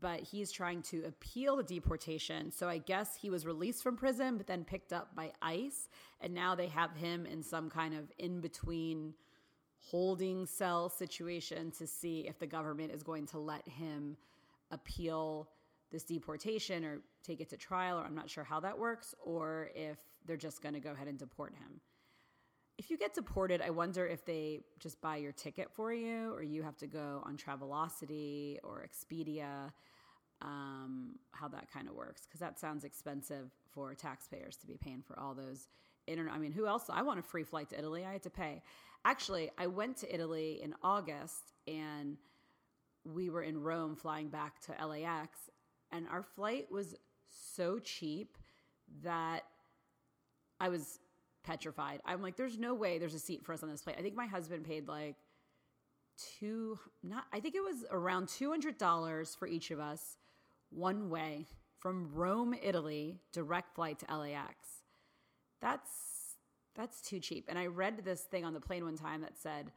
But 0.00 0.20
he's 0.20 0.52
trying 0.52 0.82
to 0.82 1.04
appeal 1.04 1.56
the 1.56 1.64
deportation. 1.64 2.52
So 2.52 2.68
I 2.68 2.78
guess 2.78 3.16
he 3.16 3.28
was 3.28 3.44
released 3.44 3.82
from 3.82 3.96
prison, 3.96 4.36
but 4.36 4.46
then 4.46 4.64
picked 4.64 4.92
up 4.92 5.16
by 5.16 5.32
ICE. 5.42 5.88
And 6.20 6.32
now 6.32 6.54
they 6.54 6.68
have 6.68 6.94
him 6.94 7.26
in 7.26 7.42
some 7.42 7.68
kind 7.68 7.94
of 7.94 8.04
in 8.18 8.40
between 8.40 9.14
holding 9.78 10.46
cell 10.46 10.88
situation 10.88 11.72
to 11.72 11.88
see 11.88 12.20
if 12.28 12.38
the 12.38 12.46
government 12.46 12.92
is 12.92 13.02
going 13.02 13.26
to 13.26 13.38
let 13.38 13.66
him 13.66 14.16
appeal 14.70 15.48
this 15.90 16.04
deportation 16.04 16.84
or 16.84 17.00
take 17.22 17.40
it 17.40 17.50
to 17.50 17.56
trial, 17.56 17.98
or 17.98 18.04
I'm 18.04 18.14
not 18.14 18.30
sure 18.30 18.44
how 18.44 18.60
that 18.60 18.78
works, 18.78 19.14
or 19.24 19.70
if 19.74 19.98
they're 20.26 20.36
just 20.36 20.62
going 20.62 20.74
to 20.74 20.80
go 20.80 20.92
ahead 20.92 21.08
and 21.08 21.18
deport 21.18 21.54
him. 21.54 21.80
If 22.78 22.90
you 22.90 22.96
get 22.96 23.12
deported, 23.12 23.60
I 23.60 23.70
wonder 23.70 24.06
if 24.06 24.24
they 24.24 24.60
just 24.78 25.00
buy 25.00 25.16
your 25.16 25.32
ticket 25.32 25.70
for 25.70 25.92
you, 25.92 26.32
or 26.32 26.42
you 26.42 26.62
have 26.62 26.76
to 26.78 26.86
go 26.86 27.22
on 27.26 27.36
Travelocity 27.36 28.58
or 28.62 28.86
Expedia, 28.86 29.72
um, 30.40 31.16
how 31.32 31.48
that 31.48 31.70
kind 31.70 31.88
of 31.88 31.94
works, 31.94 32.22
because 32.26 32.40
that 32.40 32.58
sounds 32.58 32.84
expensive 32.84 33.50
for 33.70 33.94
taxpayers 33.94 34.56
to 34.56 34.66
be 34.66 34.78
paying 34.78 35.02
for 35.02 35.18
all 35.18 35.34
those 35.34 35.68
internet. 36.06 36.34
I 36.34 36.38
mean, 36.38 36.52
who 36.52 36.66
else? 36.66 36.84
I 36.88 37.02
want 37.02 37.18
a 37.18 37.22
free 37.22 37.44
flight 37.44 37.70
to 37.70 37.78
Italy. 37.78 38.04
I 38.04 38.12
had 38.12 38.22
to 38.22 38.30
pay. 38.30 38.62
Actually, 39.04 39.50
I 39.58 39.66
went 39.66 39.98
to 39.98 40.14
Italy 40.14 40.60
in 40.62 40.74
August 40.82 41.52
and 41.66 42.16
we 43.04 43.30
were 43.30 43.42
in 43.42 43.62
Rome 43.62 43.96
flying 43.96 44.28
back 44.28 44.60
to 44.62 44.86
LAX, 44.86 45.49
and 45.92 46.06
our 46.08 46.22
flight 46.22 46.70
was 46.70 46.94
so 47.28 47.78
cheap 47.78 48.36
that 49.02 49.44
I 50.58 50.68
was 50.68 50.98
petrified. 51.44 52.00
I'm 52.04 52.22
like, 52.22 52.36
there's 52.36 52.58
no 52.58 52.74
way 52.74 52.98
there's 52.98 53.14
a 53.14 53.18
seat 53.18 53.44
for 53.44 53.52
us 53.52 53.62
on 53.62 53.70
this 53.70 53.82
flight. 53.82 53.96
I 53.98 54.02
think 54.02 54.14
my 54.14 54.26
husband 54.26 54.64
paid 54.64 54.88
like 54.88 55.16
two, 56.38 56.78
not, 57.02 57.24
I 57.32 57.40
think 57.40 57.54
it 57.54 57.62
was 57.62 57.84
around 57.90 58.28
$200 58.28 59.38
for 59.38 59.48
each 59.48 59.70
of 59.70 59.80
us 59.80 60.18
one 60.70 61.10
way 61.10 61.46
from 61.78 62.10
Rome, 62.12 62.54
Italy, 62.62 63.20
direct 63.32 63.74
flight 63.74 63.98
to 64.00 64.16
LAX. 64.16 64.54
That's, 65.60 65.90
that's 66.74 67.00
too 67.00 67.20
cheap. 67.20 67.46
And 67.48 67.58
I 67.58 67.66
read 67.66 68.04
this 68.04 68.20
thing 68.22 68.44
on 68.44 68.54
the 68.54 68.60
plane 68.60 68.84
one 68.84 68.96
time 68.96 69.22
that 69.22 69.38
said, 69.38 69.72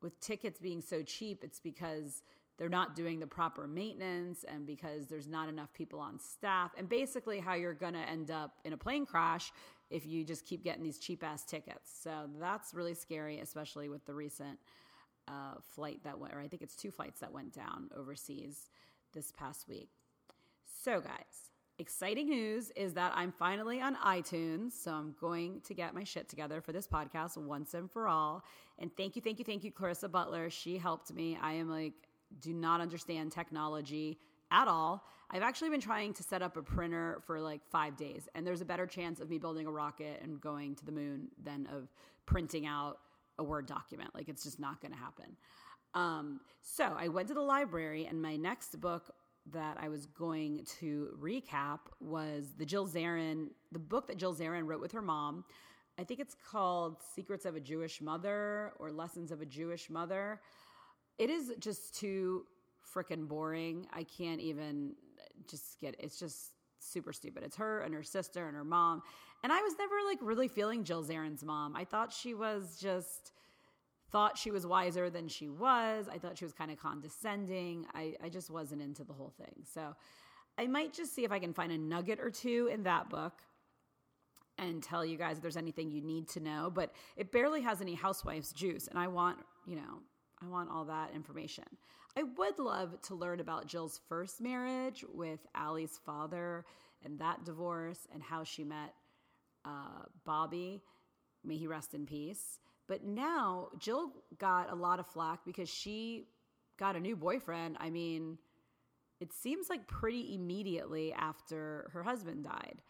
with 0.00 0.20
tickets 0.20 0.60
being 0.60 0.80
so 0.80 1.02
cheap, 1.02 1.42
it's 1.42 1.60
because 1.60 2.22
they're 2.58 2.68
not 2.68 2.94
doing 2.94 3.20
the 3.20 3.26
proper 3.26 3.66
maintenance 3.66 4.44
and 4.44 4.66
because 4.66 5.06
there's 5.06 5.28
not 5.28 5.48
enough 5.48 5.72
people 5.72 6.00
on 6.00 6.18
staff 6.18 6.72
and 6.76 6.88
basically 6.88 7.38
how 7.38 7.54
you're 7.54 7.72
going 7.74 7.94
to 7.94 8.00
end 8.00 8.30
up 8.30 8.54
in 8.64 8.72
a 8.72 8.76
plane 8.76 9.06
crash 9.06 9.52
if 9.90 10.06
you 10.06 10.24
just 10.24 10.44
keep 10.44 10.62
getting 10.62 10.82
these 10.82 10.98
cheap 10.98 11.22
ass 11.24 11.44
tickets. 11.44 11.90
So 12.02 12.28
that's 12.38 12.74
really 12.74 12.94
scary 12.94 13.38
especially 13.40 13.88
with 13.88 14.04
the 14.04 14.14
recent 14.14 14.58
uh, 15.28 15.54
flight 15.74 16.00
that 16.04 16.18
went 16.18 16.32
or 16.32 16.40
i 16.40 16.48
think 16.48 16.62
it's 16.62 16.74
two 16.74 16.90
flights 16.90 17.20
that 17.20 17.30
went 17.30 17.52
down 17.52 17.90
overseas 17.96 18.70
this 19.12 19.32
past 19.32 19.68
week. 19.68 19.90
So 20.82 21.00
guys 21.00 21.50
exciting 21.80 22.28
news 22.28 22.72
is 22.74 22.92
that 22.94 23.12
i'm 23.14 23.30
finally 23.30 23.80
on 23.80 23.94
itunes 24.04 24.72
so 24.72 24.90
i'm 24.90 25.14
going 25.20 25.60
to 25.60 25.74
get 25.74 25.94
my 25.94 26.02
shit 26.02 26.28
together 26.28 26.60
for 26.60 26.72
this 26.72 26.88
podcast 26.88 27.36
once 27.36 27.72
and 27.74 27.88
for 27.88 28.08
all. 28.08 28.42
And 28.80 28.90
thank 28.96 29.14
you 29.16 29.22
thank 29.22 29.38
you 29.38 29.44
thank 29.44 29.64
you 29.64 29.70
clarissa 29.70 30.08
butler. 30.08 30.50
She 30.50 30.78
helped 30.78 31.12
me. 31.12 31.38
I 31.40 31.52
am 31.52 31.70
like 31.70 32.07
do 32.40 32.52
not 32.52 32.80
understand 32.80 33.32
technology 33.32 34.18
at 34.50 34.68
all. 34.68 35.04
I've 35.30 35.42
actually 35.42 35.70
been 35.70 35.80
trying 35.80 36.14
to 36.14 36.22
set 36.22 36.40
up 36.40 36.56
a 36.56 36.62
printer 36.62 37.20
for 37.26 37.40
like 37.40 37.60
five 37.70 37.96
days, 37.96 38.28
and 38.34 38.46
there's 38.46 38.60
a 38.60 38.64
better 38.64 38.86
chance 38.86 39.20
of 39.20 39.28
me 39.28 39.38
building 39.38 39.66
a 39.66 39.70
rocket 39.70 40.20
and 40.22 40.40
going 40.40 40.74
to 40.76 40.84
the 40.84 40.92
moon 40.92 41.28
than 41.42 41.66
of 41.66 41.88
printing 42.26 42.66
out 42.66 42.98
a 43.38 43.44
Word 43.44 43.66
document. 43.66 44.10
Like, 44.14 44.28
it's 44.28 44.44
just 44.44 44.58
not 44.58 44.80
going 44.80 44.92
to 44.92 44.98
happen. 44.98 45.36
Um, 45.94 46.40
so 46.60 46.94
I 46.98 47.08
went 47.08 47.28
to 47.28 47.34
the 47.34 47.42
library, 47.42 48.06
and 48.06 48.20
my 48.20 48.36
next 48.36 48.80
book 48.80 49.10
that 49.52 49.76
I 49.80 49.88
was 49.88 50.06
going 50.06 50.64
to 50.80 51.16
recap 51.20 51.80
was 52.00 52.52
the 52.58 52.66
Jill 52.66 52.86
Zarin, 52.86 53.48
the 53.72 53.78
book 53.78 54.06
that 54.08 54.16
Jill 54.16 54.34
Zarin 54.34 54.66
wrote 54.66 54.80
with 54.80 54.92
her 54.92 55.02
mom. 55.02 55.44
I 55.98 56.04
think 56.04 56.20
it's 56.20 56.36
called 56.50 56.96
Secrets 57.14 57.44
of 57.44 57.56
a 57.56 57.60
Jewish 57.60 58.00
Mother 58.00 58.72
or 58.78 58.92
Lessons 58.92 59.32
of 59.32 59.40
a 59.40 59.46
Jewish 59.46 59.90
Mother 59.90 60.40
it 61.18 61.30
is 61.30 61.52
just 61.58 61.94
too 61.94 62.46
freaking 62.94 63.28
boring. 63.28 63.86
I 63.92 64.04
can't 64.04 64.40
even 64.40 64.94
just 65.48 65.80
get 65.80 65.96
it's 65.98 66.18
just 66.18 66.52
super 66.80 67.12
stupid. 67.12 67.42
It's 67.42 67.56
her 67.56 67.80
and 67.80 67.94
her 67.94 68.02
sister 68.02 68.46
and 68.46 68.56
her 68.56 68.64
mom. 68.64 69.02
And 69.42 69.52
I 69.52 69.60
was 69.60 69.74
never 69.78 69.94
like 70.06 70.18
really 70.20 70.48
feeling 70.48 70.84
Jill 70.84 71.04
Zarin's 71.04 71.44
mom. 71.44 71.76
I 71.76 71.84
thought 71.84 72.12
she 72.12 72.34
was 72.34 72.78
just 72.80 73.32
thought 74.10 74.38
she 74.38 74.50
was 74.50 74.66
wiser 74.66 75.10
than 75.10 75.28
she 75.28 75.48
was. 75.48 76.08
I 76.10 76.18
thought 76.18 76.38
she 76.38 76.44
was 76.44 76.54
kind 76.54 76.70
of 76.70 76.78
condescending. 76.78 77.86
I, 77.94 78.14
I 78.24 78.28
just 78.30 78.50
wasn't 78.50 78.80
into 78.80 79.04
the 79.04 79.12
whole 79.12 79.34
thing. 79.36 79.64
So 79.74 79.94
I 80.56 80.66
might 80.66 80.94
just 80.94 81.14
see 81.14 81.24
if 81.24 81.32
I 81.32 81.38
can 81.38 81.52
find 81.52 81.70
a 81.70 81.78
nugget 81.78 82.18
or 82.18 82.30
two 82.30 82.70
in 82.72 82.84
that 82.84 83.10
book 83.10 83.34
and 84.56 84.82
tell 84.82 85.04
you 85.04 85.16
guys 85.16 85.36
if 85.36 85.42
there's 85.42 85.56
anything 85.56 85.90
you 85.90 86.00
need 86.00 86.28
to 86.30 86.40
know. 86.40 86.70
But 86.74 86.92
it 87.16 87.30
barely 87.30 87.60
has 87.62 87.80
any 87.80 87.94
housewives 87.94 88.52
juice. 88.52 88.88
And 88.88 88.98
I 88.98 89.08
want, 89.08 89.38
you 89.66 89.76
know, 89.76 90.00
I 90.42 90.46
want 90.46 90.70
all 90.70 90.84
that 90.86 91.14
information. 91.14 91.64
I 92.16 92.22
would 92.22 92.58
love 92.58 93.00
to 93.02 93.14
learn 93.14 93.40
about 93.40 93.66
Jill's 93.66 94.00
first 94.08 94.40
marriage 94.40 95.04
with 95.12 95.40
Allie's 95.54 95.98
father 96.04 96.64
and 97.04 97.18
that 97.18 97.44
divorce 97.44 98.06
and 98.12 98.22
how 98.22 98.44
she 98.44 98.64
met 98.64 98.94
uh, 99.64 100.04
Bobby. 100.24 100.82
May 101.44 101.56
he 101.56 101.66
rest 101.66 101.94
in 101.94 102.06
peace. 102.06 102.58
But 102.88 103.04
now 103.04 103.68
Jill 103.78 104.12
got 104.38 104.70
a 104.70 104.74
lot 104.74 104.98
of 104.98 105.06
flack 105.06 105.40
because 105.44 105.68
she 105.68 106.28
got 106.78 106.96
a 106.96 107.00
new 107.00 107.16
boyfriend. 107.16 107.76
I 107.80 107.90
mean, 107.90 108.38
it 109.20 109.32
seems 109.32 109.68
like 109.68 109.86
pretty 109.86 110.34
immediately 110.34 111.12
after 111.12 111.90
her 111.92 112.02
husband 112.02 112.44
died. 112.44 112.80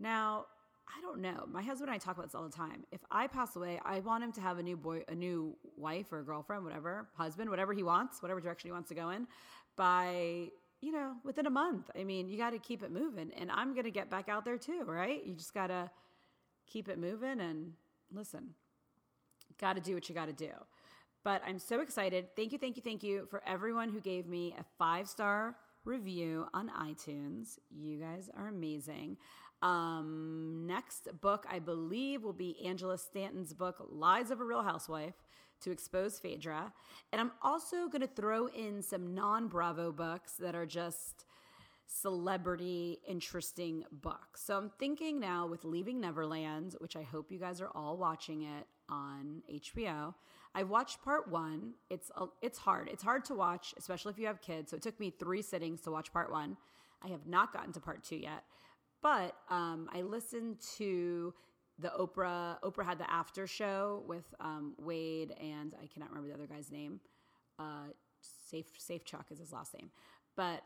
Now, 0.00 0.46
I 0.88 1.00
don't 1.00 1.20
know. 1.20 1.46
My 1.50 1.62
husband 1.62 1.88
and 1.90 1.94
I 1.94 1.98
talk 1.98 2.16
about 2.16 2.26
this 2.26 2.34
all 2.34 2.44
the 2.44 2.50
time. 2.50 2.84
If 2.90 3.00
I 3.10 3.26
pass 3.26 3.56
away, 3.56 3.80
I 3.84 4.00
want 4.00 4.24
him 4.24 4.32
to 4.32 4.40
have 4.40 4.58
a 4.58 4.62
new 4.62 4.76
boy, 4.76 5.02
a 5.08 5.14
new 5.14 5.56
wife 5.76 6.12
or 6.12 6.22
girlfriend, 6.22 6.64
whatever, 6.64 7.08
husband, 7.16 7.50
whatever 7.50 7.72
he 7.72 7.82
wants, 7.82 8.20
whatever 8.20 8.40
direction 8.40 8.68
he 8.68 8.72
wants 8.72 8.88
to 8.88 8.94
go 8.94 9.10
in, 9.10 9.26
by 9.76 10.48
you 10.80 10.92
know 10.92 11.14
within 11.24 11.46
a 11.46 11.50
month. 11.50 11.90
I 11.98 12.04
mean, 12.04 12.28
you 12.28 12.36
got 12.36 12.50
to 12.50 12.58
keep 12.58 12.82
it 12.82 12.90
moving, 12.90 13.30
and 13.36 13.50
I'm 13.50 13.74
gonna 13.74 13.90
get 13.90 14.10
back 14.10 14.28
out 14.28 14.44
there 14.44 14.58
too, 14.58 14.82
right? 14.86 15.24
You 15.24 15.34
just 15.34 15.54
gotta 15.54 15.90
keep 16.66 16.88
it 16.88 16.98
moving 16.98 17.40
and 17.40 17.72
listen, 18.12 18.50
got 19.60 19.74
to 19.74 19.80
do 19.80 19.94
what 19.94 20.08
you 20.08 20.14
got 20.14 20.26
to 20.26 20.32
do. 20.32 20.50
But 21.24 21.42
I'm 21.46 21.58
so 21.58 21.80
excited. 21.80 22.34
Thank 22.34 22.52
you, 22.52 22.58
thank 22.58 22.76
you, 22.76 22.82
thank 22.82 23.02
you 23.02 23.26
for 23.30 23.42
everyone 23.46 23.90
who 23.90 24.00
gave 24.00 24.26
me 24.26 24.54
a 24.58 24.64
five 24.78 25.08
star 25.08 25.56
review 25.84 26.46
on 26.52 26.70
iTunes. 26.70 27.58
You 27.70 27.98
guys 28.00 28.28
are 28.36 28.48
amazing. 28.48 29.16
Um, 29.62 30.64
next 30.66 31.08
book, 31.20 31.46
I 31.48 31.60
believe, 31.60 32.22
will 32.22 32.32
be 32.32 32.56
Angela 32.66 32.98
Stanton's 32.98 33.54
book, 33.54 33.76
Lies 33.88 34.30
of 34.30 34.40
a 34.40 34.44
Real 34.44 34.62
Housewife 34.62 35.14
to 35.62 35.70
expose 35.70 36.18
Phaedra. 36.18 36.72
And 37.12 37.20
I'm 37.20 37.30
also 37.42 37.86
going 37.86 38.00
to 38.00 38.08
throw 38.08 38.48
in 38.48 38.82
some 38.82 39.14
non 39.14 39.48
Bravo 39.48 39.92
books 39.92 40.32
that 40.40 40.54
are 40.54 40.66
just 40.66 41.24
celebrity 41.86 42.98
interesting 43.06 43.84
books. 43.92 44.42
So 44.44 44.56
I'm 44.56 44.70
thinking 44.78 45.20
now 45.20 45.46
with 45.46 45.64
Leaving 45.64 46.00
Neverland, 46.00 46.74
which 46.78 46.96
I 46.96 47.02
hope 47.02 47.30
you 47.30 47.38
guys 47.38 47.60
are 47.60 47.70
all 47.74 47.96
watching 47.96 48.42
it 48.42 48.66
on 48.88 49.42
HBO. 49.52 50.14
I've 50.54 50.70
watched 50.70 51.02
part 51.02 51.30
1. 51.30 51.72
It's 51.90 52.10
a, 52.16 52.26
it's 52.40 52.58
hard. 52.58 52.88
It's 52.90 53.02
hard 53.02 53.24
to 53.26 53.34
watch, 53.34 53.74
especially 53.78 54.10
if 54.10 54.18
you 54.18 54.26
have 54.26 54.40
kids. 54.40 54.70
So 54.70 54.76
it 54.76 54.82
took 54.82 54.98
me 54.98 55.10
3 55.10 55.42
sittings 55.42 55.80
to 55.82 55.90
watch 55.90 56.12
part 56.12 56.30
1. 56.30 56.56
I 57.04 57.08
have 57.08 57.26
not 57.26 57.52
gotten 57.52 57.72
to 57.72 57.80
part 57.80 58.04
2 58.04 58.16
yet. 58.16 58.44
But 59.02 59.34
um, 59.50 59.88
I 59.92 60.02
listened 60.02 60.58
to 60.78 61.34
the 61.78 61.92
Oprah. 61.98 62.60
Oprah 62.62 62.84
had 62.84 62.98
the 62.98 63.10
after 63.10 63.46
show 63.46 64.04
with 64.06 64.32
um, 64.40 64.74
Wade 64.78 65.34
and 65.40 65.74
I 65.82 65.86
cannot 65.86 66.10
remember 66.10 66.28
the 66.28 66.34
other 66.34 66.46
guy's 66.46 66.70
name. 66.70 67.00
Uh, 67.58 67.88
Safe 68.20 68.66
Safechuck 68.78 69.30
is 69.32 69.38
his 69.38 69.52
last 69.52 69.74
name, 69.74 69.90
but 70.36 70.62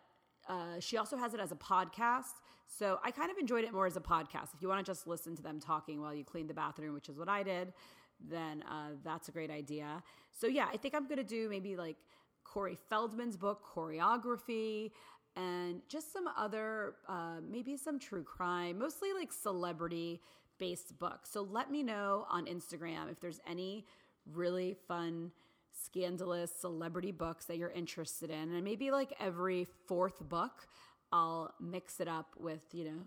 uh, 0.48 0.78
she 0.78 0.98
also 0.98 1.16
has 1.16 1.32
it 1.34 1.40
as 1.40 1.52
a 1.52 1.56
podcast. 1.56 2.34
So 2.66 2.98
I 3.02 3.10
kind 3.10 3.30
of 3.30 3.38
enjoyed 3.38 3.64
it 3.64 3.72
more 3.72 3.86
as 3.86 3.96
a 3.96 4.00
podcast. 4.00 4.54
If 4.54 4.60
you 4.60 4.68
want 4.68 4.84
to 4.84 4.90
just 4.90 5.06
listen 5.06 5.34
to 5.36 5.42
them 5.42 5.58
talking 5.58 6.00
while 6.00 6.14
you 6.14 6.24
clean 6.24 6.46
the 6.46 6.54
bathroom, 6.54 6.94
which 6.94 7.08
is 7.08 7.18
what 7.18 7.28
I 7.28 7.42
did, 7.42 7.72
then 8.20 8.62
uh, 8.70 8.90
that's 9.04 9.28
a 9.28 9.32
great 9.32 9.50
idea. 9.50 10.02
So 10.32 10.46
yeah, 10.46 10.68
I 10.72 10.76
think 10.76 10.94
I'm 10.94 11.08
gonna 11.08 11.24
do 11.24 11.48
maybe 11.48 11.76
like 11.76 11.96
Corey 12.44 12.78
Feldman's 12.90 13.36
book, 13.36 13.64
Coreyography 13.64 14.92
and 15.36 15.82
just 15.88 16.12
some 16.12 16.28
other, 16.36 16.94
uh, 17.08 17.36
maybe 17.46 17.76
some 17.76 17.98
true 17.98 18.24
crime, 18.24 18.78
mostly 18.78 19.12
like 19.12 19.32
celebrity 19.32 20.20
based 20.58 20.98
books. 20.98 21.30
So 21.30 21.42
let 21.42 21.70
me 21.70 21.82
know 21.82 22.26
on 22.30 22.46
Instagram 22.46 23.10
if 23.10 23.20
there's 23.20 23.40
any 23.48 23.86
really 24.32 24.76
fun, 24.88 25.30
scandalous 25.72 26.50
celebrity 26.58 27.12
books 27.12 27.44
that 27.46 27.58
you're 27.58 27.70
interested 27.70 28.30
in. 28.30 28.54
And 28.54 28.64
maybe 28.64 28.90
like 28.90 29.12
every 29.20 29.66
fourth 29.86 30.26
book, 30.28 30.66
I'll 31.12 31.54
mix 31.60 32.00
it 32.00 32.08
up 32.08 32.30
with, 32.38 32.62
you 32.72 32.84
know, 32.84 33.02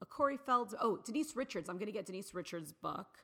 a 0.00 0.06
Corey 0.06 0.38
Feldman. 0.38 0.80
Oh, 0.82 0.98
Denise 1.04 1.36
Richards. 1.36 1.68
I'm 1.68 1.76
going 1.76 1.86
to 1.86 1.92
get 1.92 2.06
Denise 2.06 2.34
Richards' 2.34 2.72
book 2.72 3.18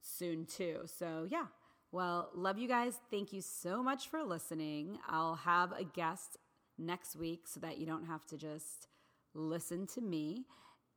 soon 0.00 0.44
too. 0.46 0.80
So 0.86 1.26
yeah. 1.28 1.46
Well, 1.92 2.30
love 2.34 2.58
you 2.58 2.68
guys. 2.68 2.98
Thank 3.10 3.34
you 3.34 3.42
so 3.42 3.82
much 3.82 4.08
for 4.08 4.22
listening. 4.22 4.98
I'll 5.06 5.34
have 5.34 5.72
a 5.72 5.84
guest 5.84 6.38
next 6.82 7.16
week 7.16 7.46
so 7.46 7.60
that 7.60 7.78
you 7.78 7.86
don't 7.86 8.06
have 8.06 8.24
to 8.26 8.36
just 8.36 8.88
listen 9.34 9.86
to 9.88 10.00
me. 10.00 10.44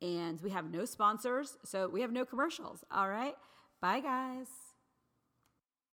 And 0.02 0.40
we 0.42 0.50
have 0.50 0.70
no 0.70 0.84
sponsors, 0.84 1.56
so 1.64 1.88
we 1.88 2.02
have 2.02 2.12
no 2.12 2.24
commercials. 2.24 2.84
All 2.90 3.08
right. 3.08 3.34
Bye, 3.80 4.00
guys. 4.00 4.65